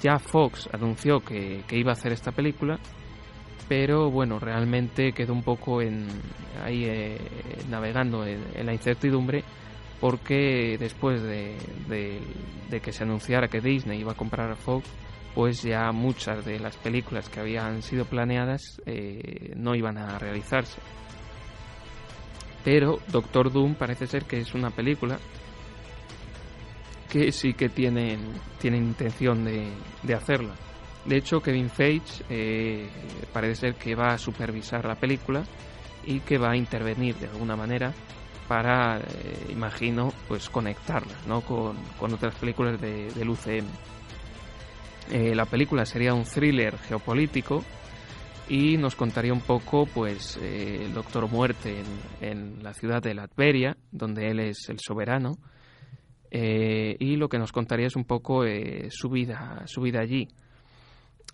ya 0.00 0.18
Fox 0.18 0.68
anunció 0.72 1.20
que, 1.20 1.64
iba 1.70 1.90
a 1.90 1.94
hacer 1.94 2.12
esta 2.12 2.30
película, 2.32 2.78
pero 3.68 4.10
bueno, 4.10 4.38
realmente 4.38 5.12
quedó 5.12 5.32
un 5.32 5.42
poco 5.42 5.82
en, 5.82 6.06
ahí 6.64 6.84
eh, 6.84 7.18
navegando 7.68 8.24
en 8.24 8.64
la 8.64 8.72
incertidumbre 8.72 9.42
porque 10.00 10.76
después 10.78 11.22
de, 11.22 11.56
que 12.82 12.92
se 12.92 13.04
anunciara 13.04 13.48
que 13.48 13.60
Disney 13.60 14.00
iba 14.00 14.12
a 14.12 14.16
comprar 14.16 14.50
a 14.50 14.56
Fox, 14.56 14.88
pues 15.36 15.62
ya 15.62 15.92
muchas 15.92 16.46
de 16.46 16.58
las 16.58 16.78
películas 16.78 17.28
que 17.28 17.40
habían 17.40 17.82
sido 17.82 18.06
planeadas 18.06 18.80
eh, 18.86 19.52
no 19.54 19.74
iban 19.74 19.98
a 19.98 20.18
realizarse. 20.18 20.80
Pero 22.64 23.00
Doctor 23.08 23.52
Doom 23.52 23.74
parece 23.74 24.06
ser 24.06 24.24
que 24.24 24.38
es 24.38 24.54
una 24.54 24.70
película 24.70 25.18
que 27.10 27.30
sí 27.32 27.52
que 27.52 27.68
tienen, 27.68 28.20
tienen 28.58 28.84
intención 28.84 29.44
de, 29.44 30.14
hacerla. 30.14 30.54
De 31.04 31.18
hecho, 31.18 31.42
Kevin 31.42 31.68
Feige 31.68 32.24
eh, 32.30 32.88
parece 33.30 33.56
ser 33.56 33.74
que 33.74 33.94
va 33.94 34.14
a 34.14 34.18
supervisar 34.18 34.86
la 34.86 34.94
película 34.94 35.44
y 36.06 36.20
que 36.20 36.38
va 36.38 36.52
a 36.52 36.56
intervenir 36.56 37.14
de 37.16 37.26
alguna 37.26 37.56
manera 37.56 37.92
para, 38.48 39.00
eh, 39.00 39.48
imagino, 39.50 40.14
pues 40.28 40.48
conectarlas 40.48 41.26
¿no? 41.26 41.42
con, 41.42 41.76
otras 42.00 42.34
películas 42.36 42.80
de, 42.80 43.12
del 43.12 43.28
UCM. 43.28 43.66
Eh, 45.10 45.34
la 45.34 45.46
película 45.46 45.84
sería 45.84 46.14
un 46.14 46.24
thriller 46.24 46.76
geopolítico 46.78 47.62
y 48.48 48.76
nos 48.76 48.94
contaría 48.96 49.32
un 49.32 49.40
poco 49.40 49.86
pues 49.86 50.36
eh, 50.42 50.84
el 50.84 50.94
Doctor 50.94 51.30
Muerte 51.30 51.82
en, 52.20 52.62
la 52.62 52.72
ciudad 52.72 53.02
de 53.02 53.14
Latveria, 53.14 53.76
donde 53.90 54.28
él 54.28 54.40
es 54.40 54.68
el 54.68 54.78
soberano, 54.78 55.38
y 56.28 57.16
lo 57.16 57.30
que 57.30 57.38
nos 57.38 57.50
contaría 57.50 57.86
es 57.86 57.96
un 57.96 58.04
poco 58.04 58.42
su, 58.90 59.08
vida, 59.08 59.62
su 59.64 59.80
vida 59.80 60.00
allí. 60.00 60.28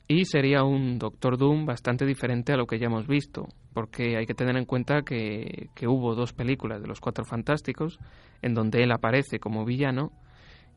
Y 0.08 0.26
sería 0.26 0.62
un 0.62 0.98
Doctor 0.98 1.38
Doom 1.38 1.64
bastante 1.64 2.04
diferente 2.04 2.52
a 2.52 2.56
lo 2.56 2.66
que 2.66 2.78
ya 2.78 2.86
hemos 2.86 3.06
visto, 3.06 3.48
porque 3.72 4.16
hay 4.16 4.26
que 4.26 4.34
tener 4.34 4.56
en 4.56 4.64
cuenta 4.64 5.02
que, 5.02 5.70
hubo 5.86 6.14
dos 6.14 6.32
películas 6.32 6.82
de 6.82 6.88
los 6.88 7.00
Cuatro 7.00 7.24
Fantásticos 7.24 7.98
en 8.42 8.54
donde 8.54 8.82
él 8.82 8.92
aparece 8.92 9.38
como 9.38 9.64
villano 9.64 10.12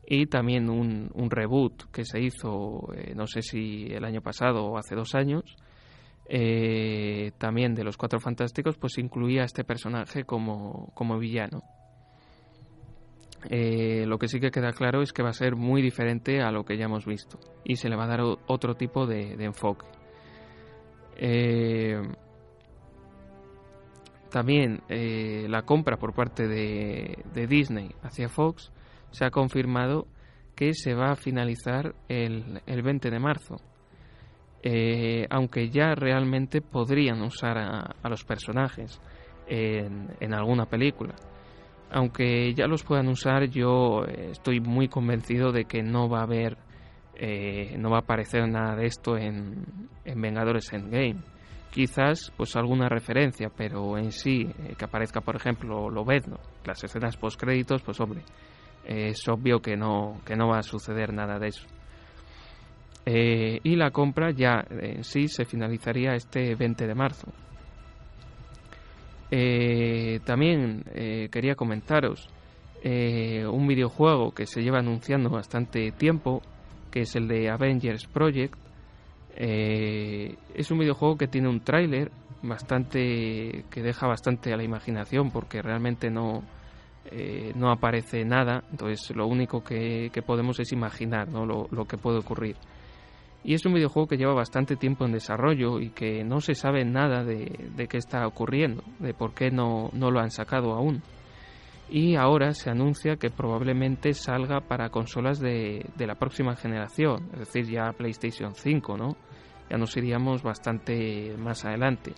y 0.06 0.26
también 0.26 0.70
un, 0.70 1.30
reboot 1.30 1.90
que 1.90 2.04
se 2.04 2.20
hizo, 2.20 2.92
eh, 2.94 3.12
no 3.16 3.26
sé 3.26 3.42
si 3.42 3.86
el 3.90 4.04
año 4.04 4.20
pasado 4.22 4.64
o 4.64 4.78
hace 4.78 4.94
dos 4.94 5.14
años, 5.16 5.56
eh, 6.28 7.32
también 7.38 7.74
de 7.74 7.84
los 7.84 7.96
Cuatro 7.96 8.20
Fantásticos, 8.20 8.76
pues 8.76 8.98
incluía 8.98 9.42
a 9.42 9.44
este 9.44 9.64
personaje 9.64 10.24
como, 10.24 10.92
como 10.94 11.18
villano. 11.18 11.62
Eh, 13.48 14.04
lo 14.06 14.18
que 14.18 14.28
sí 14.28 14.40
que 14.40 14.50
queda 14.50 14.72
claro 14.72 15.02
es 15.02 15.12
que 15.12 15.22
va 15.22 15.28
a 15.30 15.34
ser 15.34 15.54
muy 15.54 15.82
diferente 15.82 16.40
a 16.40 16.50
lo 16.50 16.64
que 16.64 16.76
ya 16.76 16.86
hemos 16.86 17.06
visto 17.06 17.38
y 17.62 17.76
se 17.76 17.88
le 17.88 17.94
va 17.94 18.04
a 18.04 18.08
dar 18.08 18.20
otro 18.20 18.74
tipo 18.74 19.06
de, 19.06 19.34
enfoque. 19.44 19.86
Eh, 21.16 22.00
también 24.30 24.82
la 24.88 25.62
compra 25.62 25.96
por 25.96 26.12
parte 26.12 26.48
de, 26.48 27.46
Disney 27.48 27.94
hacia 28.02 28.28
Fox 28.28 28.72
se 29.10 29.24
ha 29.24 29.30
confirmado 29.30 30.06
que 30.54 30.72
se 30.74 30.94
va 30.94 31.12
a 31.12 31.16
finalizar 31.16 31.94
el, 32.08 32.62
20 32.66 33.10
de 33.10 33.18
marzo. 33.18 33.56
aunque 35.30 35.68
ya 35.70 35.94
realmente 35.94 36.60
podrían 36.60 37.22
usar 37.22 37.58
a, 37.58 38.08
los 38.08 38.24
personajes 38.24 39.00
en 39.48 40.34
alguna 40.34 40.66
película 40.66 41.14
aunque 41.90 42.52
ya 42.54 42.66
los 42.66 42.82
puedan 42.82 43.08
usar, 43.08 43.48
yo 43.48 44.04
eh, 44.04 44.30
estoy 44.32 44.60
muy 44.60 44.88
convencido 44.88 45.52
de 45.52 45.64
que 45.64 45.82
no 45.82 46.08
va 46.08 46.20
a 46.20 46.24
haber, 46.24 46.56
eh, 47.14 47.76
no 47.78 47.90
va 47.90 47.98
a 47.98 48.00
aparecer 48.00 48.48
nada 48.48 48.74
de 48.76 48.86
esto 48.86 49.16
en, 49.16 49.88
en 50.04 50.20
Vengadores 50.20 50.72
Endgame. 50.72 51.16
Quizás, 51.70 52.32
pues 52.36 52.56
alguna 52.56 52.88
referencia, 52.88 53.50
pero 53.54 53.98
en 53.98 54.10
sí, 54.10 54.42
eh, 54.42 54.74
que 54.78 54.84
aparezca, 54.84 55.20
por 55.20 55.36
ejemplo, 55.36 55.90
lo 55.90 56.04
¿no? 56.04 56.38
las 56.64 56.82
escenas 56.82 57.16
post 57.16 57.38
créditos, 57.38 57.82
pues 57.82 58.00
hombre, 58.00 58.22
es 58.86 59.26
obvio 59.28 59.60
que 59.60 59.76
no, 59.76 60.20
que 60.24 60.36
no 60.36 60.48
va 60.48 60.58
a 60.58 60.62
suceder 60.62 61.12
nada 61.12 61.38
de 61.38 61.48
eso. 61.48 61.66
y 63.06 63.76
la 63.76 63.90
compra 63.90 64.30
ya 64.30 64.64
en 64.70 65.04
sí 65.04 65.28
se 65.28 65.44
finalizaría 65.44 66.14
este 66.14 66.54
20 66.54 66.86
de 66.86 66.94
marzo. 66.94 67.32
Eh, 69.30 70.20
también 70.24 70.84
eh, 70.94 71.28
quería 71.32 71.56
comentaros 71.56 72.28
eh, 72.82 73.44
un 73.46 73.66
videojuego 73.66 74.32
que 74.32 74.46
se 74.46 74.62
lleva 74.62 74.78
anunciando 74.78 75.30
bastante 75.30 75.90
tiempo, 75.92 76.42
que 76.90 77.00
es 77.00 77.16
el 77.16 77.26
de 77.26 77.50
Avengers 77.50 78.06
Project. 78.06 78.54
es 79.36 80.70
un 80.70 80.78
videojuego 80.78 81.18
que 81.18 81.26
tiene 81.26 81.48
un 81.48 81.60
tráiler 81.60 82.10
bastante 82.42 83.64
que 83.70 83.82
deja 83.82 84.06
bastante 84.06 84.52
a 84.52 84.56
la 84.56 84.62
imaginación 84.62 85.30
porque 85.30 85.60
realmente 85.60 86.10
no 86.10 86.42
no 87.54 87.70
aparece 87.70 88.24
nada 88.24 88.62
entonces 88.70 89.14
lo 89.16 89.26
único 89.26 89.62
que, 89.62 90.10
podemos 90.26 90.58
es 90.60 90.72
imaginar 90.72 91.28
¿no? 91.28 91.46
lo 91.46 91.84
que 91.84 91.96
puede 91.96 92.18
ocurrir 92.18 92.56
y 93.46 93.54
es 93.54 93.64
un 93.64 93.74
videojuego 93.74 94.08
que 94.08 94.16
lleva 94.16 94.34
bastante 94.34 94.74
tiempo 94.74 95.04
en 95.04 95.12
desarrollo 95.12 95.78
y 95.78 95.90
que 95.90 96.24
no 96.24 96.40
se 96.40 96.56
sabe 96.56 96.84
nada 96.84 97.22
de, 97.22 97.86
qué 97.88 97.96
está 97.96 98.26
ocurriendo, 98.26 98.82
de 98.98 99.14
por 99.14 99.34
qué 99.34 99.52
no, 99.52 99.88
lo 99.92 100.18
han 100.18 100.32
sacado 100.32 100.72
aún. 100.72 101.00
Y 101.88 102.16
ahora 102.16 102.54
se 102.54 102.70
anuncia 102.70 103.14
que 103.14 103.30
probablemente 103.30 104.14
salga 104.14 104.62
para 104.62 104.88
consolas 104.88 105.38
de, 105.38 105.86
la 105.96 106.16
próxima 106.16 106.56
generación, 106.56 107.28
es 107.34 107.38
decir, 107.38 107.66
ya 107.70 107.92
PlayStation 107.92 108.52
5, 108.52 108.96
¿no? 108.96 109.16
Ya 109.70 109.76
nos 109.76 109.96
iríamos 109.96 110.42
bastante 110.42 111.36
más 111.38 111.64
adelante. 111.64 112.14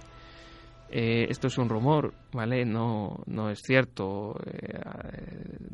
Eh, 0.91 1.27
esto 1.29 1.49
es 1.49 1.59
un 1.59 1.69
rumor, 1.69 2.15
¿vale? 2.33 2.65
No, 2.65 3.23
no 3.27 3.51
es 3.51 3.61
cierto, 3.61 4.35
eh, 4.47 4.81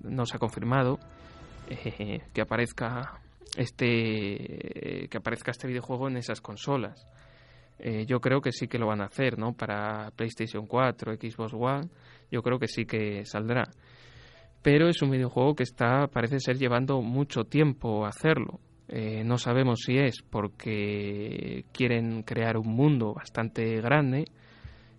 no 0.03 0.27
se 0.27 0.37
ha 0.37 0.41
confirmado 0.41 0.99
eh, 1.71 2.21
que 2.33 2.41
aparezca 2.41 3.21
este 3.57 5.07
que 5.09 5.17
aparezca 5.17 5.53
este 5.53 5.69
videojuego 5.69 6.09
en 6.09 6.17
esas 6.17 6.41
consolas. 6.41 7.07
Eh, 7.79 8.07
yo 8.07 8.21
creo 8.21 8.41
que 8.41 8.51
sí 8.51 8.67
que 8.67 8.79
lo 8.79 8.89
van 8.89 9.03
a 9.03 9.07
hacer, 9.07 9.39
¿no? 9.39 9.53
Para 9.53 10.11
PlayStation 10.17 10.67
4, 10.67 11.15
Xbox 11.15 11.53
One, 11.55 11.89
yo 12.31 12.43
creo 12.43 12.59
que 12.59 12.67
sí 12.67 12.85
que 12.85 13.25
saldrá. 13.25 13.65
Pero 14.63 14.89
es 14.89 15.01
un 15.03 15.11
videojuego 15.11 15.55
que 15.55 15.63
está, 15.65 16.09
parece 16.09 16.41
ser, 16.41 16.57
llevando 16.57 17.03
mucho 17.03 17.45
tiempo 17.45 18.07
hacerlo. 18.07 18.61
No 19.25 19.39
sabemos 19.39 19.81
si 19.81 19.99
es 19.99 20.23
porque 20.23 21.65
quieren 21.73 22.23
crear 22.23 22.57
un 22.57 22.69
mundo 22.69 23.13
bastante 23.13 23.81
grande, 23.81 24.25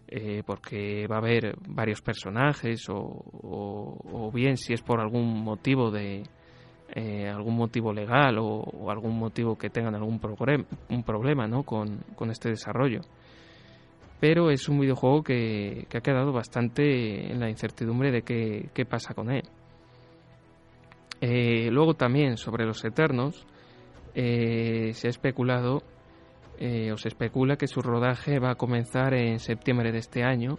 eh, 0.07 0.43
porque 0.45 1.07
va 1.07 1.15
a 1.15 1.19
haber 1.19 1.55
varios 1.67 2.01
personajes, 2.01 2.85
o 2.89 4.31
bien 4.33 4.57
si 4.57 4.73
es 4.73 4.81
por 4.81 4.99
algún 4.99 5.43
motivo 5.43 5.91
de, 5.91 6.23
eh, 6.93 7.27
algún 7.27 7.55
motivo 7.55 7.91
legal 7.91 8.37
o, 8.37 8.89
algún 8.91 9.17
motivo 9.17 9.57
que 9.57 9.69
tengan 9.69 9.95
algún 9.95 10.19
un 10.89 11.03
problema 11.03 11.47
¿no? 11.47 11.63
con, 11.63 12.03
este 12.29 12.49
desarrollo. 12.49 13.01
Pero 14.19 14.49
es 14.49 14.69
un 14.69 14.79
videojuego 14.79 15.23
que, 15.23 15.87
ha 15.93 15.99
quedado 16.01 16.31
bastante 16.31 17.31
en 17.31 17.39
la 17.39 17.49
incertidumbre 17.49 18.11
de 18.11 18.21
qué, 18.21 18.85
pasa 18.85 19.13
con 19.13 19.31
él. 19.31 19.43
Eh, 21.21 21.69
luego 21.71 21.95
también 21.95 22.37
sobre 22.37 22.65
los 22.65 22.83
Eternos 22.85 23.45
se 24.13 25.07
ha 25.07 25.09
especulado 25.09 25.81
o 26.91 26.97
se 26.97 27.07
especula 27.07 27.57
que 27.57 27.67
su 27.67 27.81
rodaje 27.81 28.39
va 28.39 28.51
a 28.51 28.55
comenzar 28.55 29.13
en 29.13 29.39
septiembre 29.39 29.91
de 29.91 29.99
este 29.99 30.23
año 30.23 30.57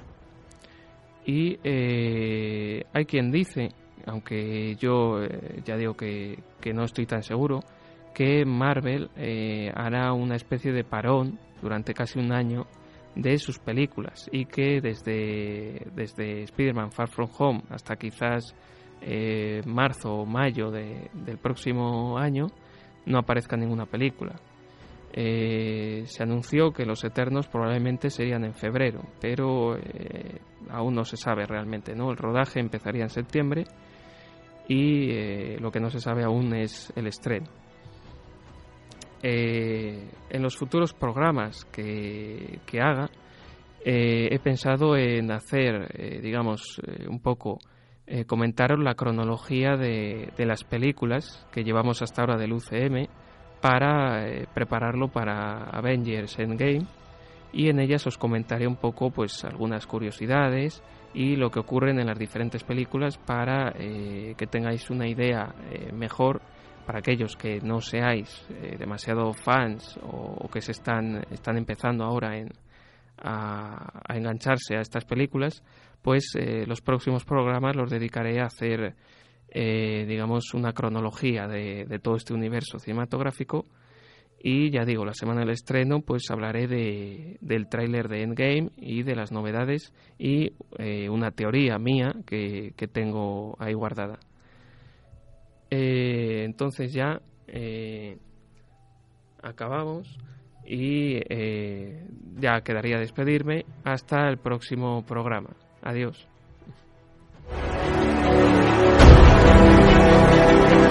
y 1.24 1.58
hay 1.64 3.04
quien 3.06 3.30
dice 3.30 3.70
aunque 4.06 4.76
yo 4.76 5.22
eh, 5.22 5.60
ya 5.64 5.76
digo 5.76 5.94
que, 5.94 6.38
no 6.72 6.84
estoy 6.84 7.06
tan 7.06 7.22
seguro, 7.22 7.60
que 8.14 8.44
Marvel 8.44 9.10
eh, 9.16 9.70
hará 9.74 10.12
una 10.12 10.36
especie 10.36 10.72
de 10.72 10.84
parón 10.84 11.38
durante 11.60 11.92
casi 11.92 12.18
un 12.18 12.32
año 12.32 12.66
de 13.14 13.38
sus 13.38 13.58
películas 13.58 14.28
y 14.32 14.46
que 14.46 14.80
desde, 14.80 15.86
desde 15.94 16.42
Spider-Man 16.42 16.92
Far 16.92 17.08
From 17.08 17.30
Home 17.38 17.62
hasta 17.70 17.96
quizás 17.96 18.54
eh, 19.00 19.62
marzo 19.66 20.12
o 20.12 20.26
mayo 20.26 20.70
del 20.70 21.38
próximo 21.38 22.18
año 22.18 22.46
no 23.06 23.18
aparezca 23.18 23.56
ninguna 23.56 23.86
película. 23.86 24.34
Se 25.16 26.22
anunció 26.22 26.72
que 26.72 26.84
los 26.84 27.02
Eternos 27.02 27.48
probablemente 27.48 28.10
serían 28.10 28.44
en 28.44 28.54
febrero, 28.54 29.00
pero 29.18 29.78
aún 30.70 30.94
no 30.94 31.04
se 31.04 31.16
sabe 31.16 31.46
realmente. 31.46 31.94
¿no? 31.94 32.10
El 32.10 32.16
rodaje 32.16 32.60
empezaría 32.60 33.02
en 33.02 33.08
septiembre 33.08 33.64
y 34.68 35.10
eh, 35.10 35.56
lo 35.60 35.70
que 35.70 35.80
no 35.80 35.90
se 35.90 36.00
sabe 36.00 36.24
aún 36.24 36.54
es 36.54 36.92
el 36.96 37.06
estreno. 37.06 37.46
Eh, 39.22 40.10
en 40.30 40.42
los 40.42 40.56
futuros 40.56 40.92
programas 40.92 41.64
que, 41.66 42.60
haga, 42.80 43.08
eh, 43.84 44.28
he 44.30 44.38
pensado 44.38 44.96
en 44.96 45.30
hacer, 45.32 46.20
digamos, 46.20 46.80
un 47.08 47.20
poco, 47.20 47.58
comentaros 48.26 48.78
la 48.78 48.94
cronología 48.94 49.76
de, 49.76 50.32
de, 50.36 50.46
las 50.46 50.62
películas 50.62 51.44
que 51.50 51.64
llevamos 51.64 52.02
hasta 52.02 52.22
ahora 52.22 52.36
del 52.36 52.52
UCM 52.52 53.08
para 53.66 54.22
prepararlo 54.54 55.08
para 55.08 55.64
Avengers 55.70 56.38
Endgame. 56.38 56.86
Y 57.52 57.68
en 57.68 57.80
ellas 57.80 58.06
os 58.06 58.16
comentaré 58.16 58.66
un 58.66 58.76
poco 58.76 59.10
pues 59.10 59.44
algunas 59.44 59.86
curiosidades 59.86 60.82
y 61.14 61.34
lo 61.34 61.50
que 61.50 61.58
ocurre 61.58 61.90
en 61.90 62.06
las 62.06 62.18
diferentes 62.18 62.62
películas 62.62 63.18
para 63.18 63.72
eh, 63.76 64.34
que 64.36 64.46
tengáis 64.46 64.88
una 64.90 65.08
idea 65.08 65.52
eh, 65.70 65.90
mejor. 65.92 66.40
Para 66.86 67.00
aquellos 67.00 67.34
que 67.34 67.60
no 67.60 67.80
seáis 67.80 68.46
eh, 68.48 68.76
demasiado 68.78 69.32
fans 69.32 69.98
o, 70.04 70.48
que 70.48 70.60
se 70.60 70.70
están, 70.70 71.24
están 71.32 71.56
empezando 71.56 72.04
ahora 72.04 72.38
en, 72.38 72.52
a, 73.18 74.04
engancharse 74.14 74.76
a 74.76 74.80
estas 74.80 75.04
películas, 75.04 75.64
pues 76.00 76.38
los 76.68 76.80
próximos 76.82 77.24
programas 77.24 77.74
los 77.74 77.90
dedicaré 77.90 78.40
a 78.40 78.44
hacer, 78.44 78.94
digamos, 79.52 80.52
una 80.54 80.72
cronología 80.72 81.46
de 81.46 81.98
todo 82.02 82.16
este 82.16 82.34
universo 82.34 82.78
cinematográfico 82.78 83.64
y 84.48 84.70
ya 84.70 84.84
digo, 84.84 85.04
la 85.04 85.12
semana 85.12 85.40
del 85.40 85.50
estreno, 85.50 86.02
pues 86.02 86.30
hablaré 86.30 86.68
de, 86.68 87.36
del 87.40 87.68
tráiler 87.68 88.08
de 88.08 88.22
Endgame 88.22 88.70
y 88.76 89.02
de 89.02 89.16
las 89.16 89.32
novedades 89.32 89.92
y 90.18 90.52
eh, 90.78 91.08
una 91.08 91.32
teoría 91.32 91.78
mía 91.78 92.14
que, 92.24 92.72
tengo 92.92 93.56
ahí 93.58 93.74
guardada. 93.74 94.20
Eh, 95.70 96.44
entonces 96.44 96.92
ya 96.92 97.20
eh, 97.48 98.18
acabamos 99.42 100.16
y 100.64 101.18
ya 102.38 102.60
quedaría 102.60 102.98
despedirme 102.98 103.64
hasta 103.82 104.28
el 104.28 104.38
próximo 104.38 105.04
programa. 105.04 105.50
Adiós. 105.82 106.28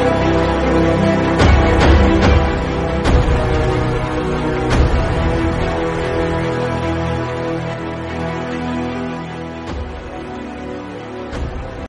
Thank 0.06 1.30
you. 1.30 1.35